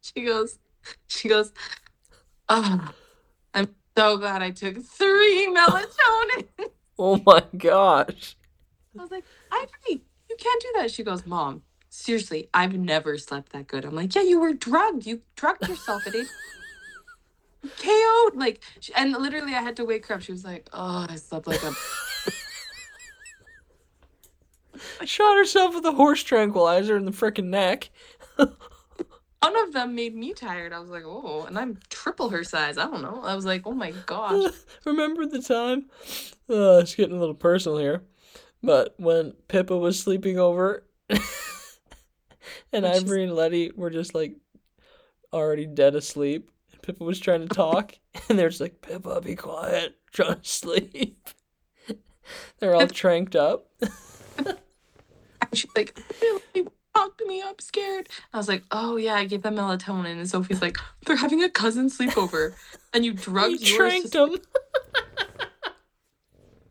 she 0.00 0.22
goes, 0.24 0.58
she 1.06 1.28
goes, 1.28 1.52
oh, 2.48 2.94
I'm 3.52 3.68
so 3.96 4.16
glad 4.16 4.40
I 4.40 4.52
took 4.52 4.82
three 4.82 5.54
melatonin. 5.54 6.46
Oh 6.98 7.20
my 7.26 7.44
gosh. 7.58 8.36
I 8.98 9.02
was 9.02 9.10
like, 9.10 9.24
Ivory, 9.52 10.02
you 10.30 10.36
can't 10.38 10.62
do 10.62 10.72
that. 10.76 10.90
She 10.90 11.02
goes, 11.02 11.26
Mom, 11.26 11.60
seriously, 11.90 12.48
I've 12.54 12.72
never 12.72 13.18
slept 13.18 13.52
that 13.52 13.66
good. 13.66 13.84
I'm 13.84 13.94
like, 13.94 14.14
yeah, 14.14 14.22
you 14.22 14.40
were 14.40 14.54
drugged. 14.54 15.04
You 15.04 15.20
drugged 15.36 15.68
yourself 15.68 16.06
at 16.06 16.14
eight. 16.14 16.28
KO'd. 17.62 18.36
Like, 18.36 18.62
sh- 18.80 18.90
and 18.96 19.12
literally, 19.12 19.54
I 19.54 19.62
had 19.62 19.76
to 19.76 19.84
wake 19.84 20.06
her 20.06 20.14
up. 20.14 20.22
She 20.22 20.32
was 20.32 20.44
like, 20.44 20.68
oh, 20.72 21.06
I 21.08 21.16
slept 21.16 21.46
like 21.46 21.62
a. 21.62 21.72
Shot 25.06 25.36
herself 25.36 25.74
with 25.74 25.84
a 25.84 25.92
horse 25.92 26.22
tranquilizer 26.22 26.96
in 26.96 27.04
the 27.04 27.12
freaking 27.12 27.48
neck. 27.48 27.90
One 29.42 29.56
of 29.56 29.72
them 29.72 29.96
made 29.96 30.14
me 30.14 30.32
tired. 30.34 30.72
I 30.72 30.78
was 30.78 30.88
like, 30.88 31.02
oh, 31.04 31.44
and 31.46 31.58
I'm 31.58 31.80
triple 31.90 32.30
her 32.30 32.44
size. 32.44 32.78
I 32.78 32.84
don't 32.84 33.02
know. 33.02 33.22
I 33.24 33.34
was 33.34 33.44
like, 33.44 33.66
oh 33.66 33.72
my 33.72 33.90
gosh. 34.06 34.52
Remember 34.84 35.26
the 35.26 35.42
time? 35.42 35.86
Uh, 36.48 36.78
it's 36.78 36.94
getting 36.94 37.16
a 37.16 37.18
little 37.18 37.34
personal 37.34 37.78
here. 37.78 38.04
But 38.62 38.94
when 38.98 39.32
Pippa 39.48 39.76
was 39.76 39.98
sleeping 39.98 40.38
over 40.38 40.84
and 41.10 41.24
she 42.72 42.84
Ivory 42.84 43.24
and 43.24 43.34
Letty 43.34 43.72
were 43.74 43.90
just 43.90 44.14
like 44.14 44.36
already 45.32 45.66
dead 45.66 45.96
asleep. 45.96 46.48
Pippa 46.82 47.04
was 47.04 47.18
trying 47.20 47.46
to 47.46 47.54
talk 47.54 47.94
and 48.28 48.38
they're 48.38 48.48
just 48.48 48.60
like, 48.60 48.80
Pippa, 48.82 49.20
be 49.20 49.34
quiet. 49.36 49.96
trying 50.12 50.40
to 50.40 50.48
sleep. 50.48 51.28
They're 52.58 52.74
all 52.74 52.86
tranked 52.86 53.34
up. 53.36 53.66
She's 55.52 55.70
like, 55.76 55.98
really 56.20 56.68
fucked 56.94 57.22
me 57.26 57.42
up, 57.42 57.60
scared. 57.60 58.08
I 58.32 58.38
was 58.38 58.48
like, 58.48 58.62
oh 58.70 58.96
yeah, 58.96 59.14
I 59.14 59.24
gave 59.24 59.42
them 59.42 59.56
melatonin. 59.56 60.12
And 60.18 60.28
Sophie's 60.28 60.62
like, 60.62 60.78
they're 61.04 61.16
having 61.16 61.42
a 61.42 61.50
cousin 61.50 61.88
sleepover, 61.90 62.54
and 62.94 63.04
you 63.04 63.10
You 63.12 63.16
drugged 63.18 63.60
yours. 63.60 63.76
tranked 63.76 64.12
them. 64.12 64.36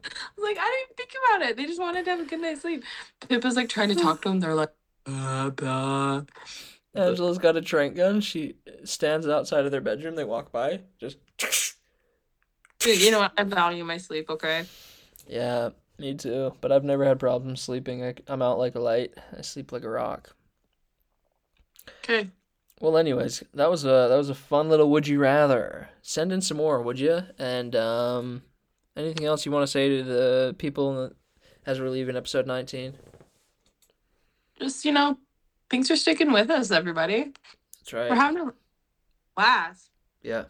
I 0.03 0.07
was 0.35 0.43
like, 0.43 0.57
I 0.57 0.63
didn't 0.65 0.81
even 0.83 0.95
think 0.97 1.11
about 1.27 1.41
it. 1.49 1.57
They 1.57 1.65
just 1.65 1.79
wanted 1.79 2.05
to 2.05 2.11
have 2.11 2.19
a 2.21 2.25
good 2.25 2.41
night's 2.41 2.61
sleep. 2.61 2.83
Pippa's 3.27 3.55
like 3.55 3.69
trying 3.69 3.89
to 3.89 3.95
talk 3.95 4.21
to 4.23 4.29
them. 4.29 4.39
They're 4.39 4.55
like, 4.55 4.71
uh. 5.05 6.21
Angela's 6.93 7.37
got 7.37 7.55
a 7.55 7.61
trank 7.61 7.95
gun. 7.95 8.19
She 8.21 8.55
stands 8.83 9.27
outside 9.27 9.65
of 9.65 9.71
their 9.71 9.81
bedroom. 9.81 10.15
They 10.15 10.23
walk 10.23 10.51
by. 10.51 10.81
Just. 10.99 11.17
Dude, 12.79 13.01
you 13.01 13.11
know 13.11 13.19
what? 13.19 13.33
I 13.37 13.43
value 13.43 13.83
my 13.83 13.97
sleep. 13.97 14.29
Okay. 14.29 14.65
Yeah, 15.27 15.69
me 15.97 16.15
too. 16.15 16.53
But 16.61 16.71
I've 16.71 16.83
never 16.83 17.05
had 17.05 17.19
problems 17.19 17.61
sleeping. 17.61 18.03
I, 18.03 18.15
I'm 18.27 18.41
out 18.41 18.57
like 18.57 18.75
a 18.75 18.79
light. 18.79 19.13
I 19.37 19.41
sleep 19.41 19.71
like 19.71 19.83
a 19.83 19.89
rock. 19.89 20.35
Okay. 22.03 22.29
Well, 22.81 22.97
anyways, 22.97 23.43
that 23.53 23.69
was 23.69 23.85
a 23.85 24.07
that 24.09 24.17
was 24.17 24.29
a 24.29 24.35
fun 24.35 24.67
little 24.67 24.89
would 24.89 25.07
you 25.07 25.19
rather. 25.19 25.89
Send 26.01 26.31
in 26.31 26.41
some 26.41 26.57
more, 26.57 26.81
would 26.81 26.99
you? 26.99 27.21
And 27.37 27.75
um, 27.75 28.41
anything 28.97 29.27
else 29.27 29.45
you 29.45 29.51
want 29.51 29.63
to 29.63 29.71
say 29.71 29.97
to 29.97 30.03
the 30.03 30.55
people 30.57 31.11
as 31.65 31.79
we're 31.79 31.89
leaving 31.89 32.17
episode 32.17 32.47
19? 32.47 32.95
Just 34.59 34.83
you 34.83 34.91
know, 34.91 35.17
thanks 35.71 35.87
for 35.87 35.95
sticking 35.95 36.31
with 36.31 36.49
us, 36.51 36.69
everybody. 36.69 37.31
That's 37.79 37.93
right. 37.93 38.09
We're 38.09 38.15
having 38.15 38.49
a 38.49 38.53
blast. 39.35 39.89
Yeah. 40.21 40.43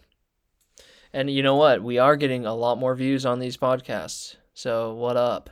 And 1.14 1.30
you 1.30 1.44
know 1.44 1.56
what? 1.56 1.84
We 1.84 1.98
are 1.98 2.16
getting 2.16 2.46
a 2.46 2.56
lot 2.56 2.78
more 2.78 2.96
views 2.96 3.26
on 3.26 3.40
these 3.40 3.58
podcasts. 3.58 4.36
So 4.54 4.94
what 4.96 5.18
up? 5.18 5.50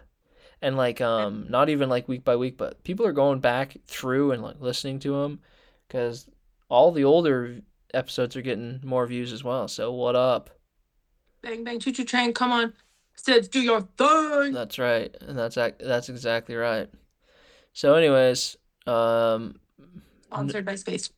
And 0.62 0.76
like 0.76 1.00
um 1.00 1.46
not 1.50 1.70
even 1.70 1.88
like 1.88 2.08
week 2.08 2.26
by 2.26 2.36
week, 2.36 2.58
but 2.58 2.84
people 2.84 3.06
are 3.06 3.14
going 3.14 3.40
back 3.40 3.78
through 3.88 4.32
and 4.34 4.42
like 4.42 4.60
listening 4.60 5.00
to 5.00 5.22
them 5.22 5.40
cuz 5.88 6.28
all 6.68 6.92
the 6.92 7.06
older 7.06 7.62
episodes 7.94 8.36
are 8.36 8.42
getting 8.42 8.82
more 8.84 9.08
views 9.08 9.32
as 9.32 9.44
well. 9.44 9.68
So 9.68 9.94
what 9.94 10.16
up? 10.16 10.50
Bang 11.42 11.64
bang 11.64 11.80
choo 11.80 11.94
choo 11.94 12.04
train. 12.04 12.34
Come 12.34 12.52
on, 12.52 12.74
Sid, 13.16 13.50
do 13.52 13.62
your 13.62 13.82
thing. 13.98 14.52
That's 14.52 14.78
right. 14.80 15.16
And 15.22 15.38
that's 15.38 15.58
ac- 15.58 15.76
that's 15.80 16.10
exactly 16.10 16.56
right. 16.56 16.90
So 17.72 17.96
anyways, 17.96 18.58
um 18.86 19.60
Sponsored 20.32 20.66
by 20.66 20.76
Space. 20.76 21.12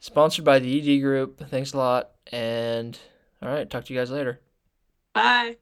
sponsored 0.00 0.44
by 0.44 0.58
the 0.58 0.96
ED 0.96 1.00
group. 1.00 1.48
Thanks 1.48 1.72
a 1.72 1.78
lot 1.78 2.10
and 2.32 2.98
all 3.42 3.48
right, 3.48 3.68
talk 3.68 3.84
to 3.86 3.92
you 3.94 3.98
guys 3.98 4.10
later. 4.10 4.40
Bye. 5.14 5.56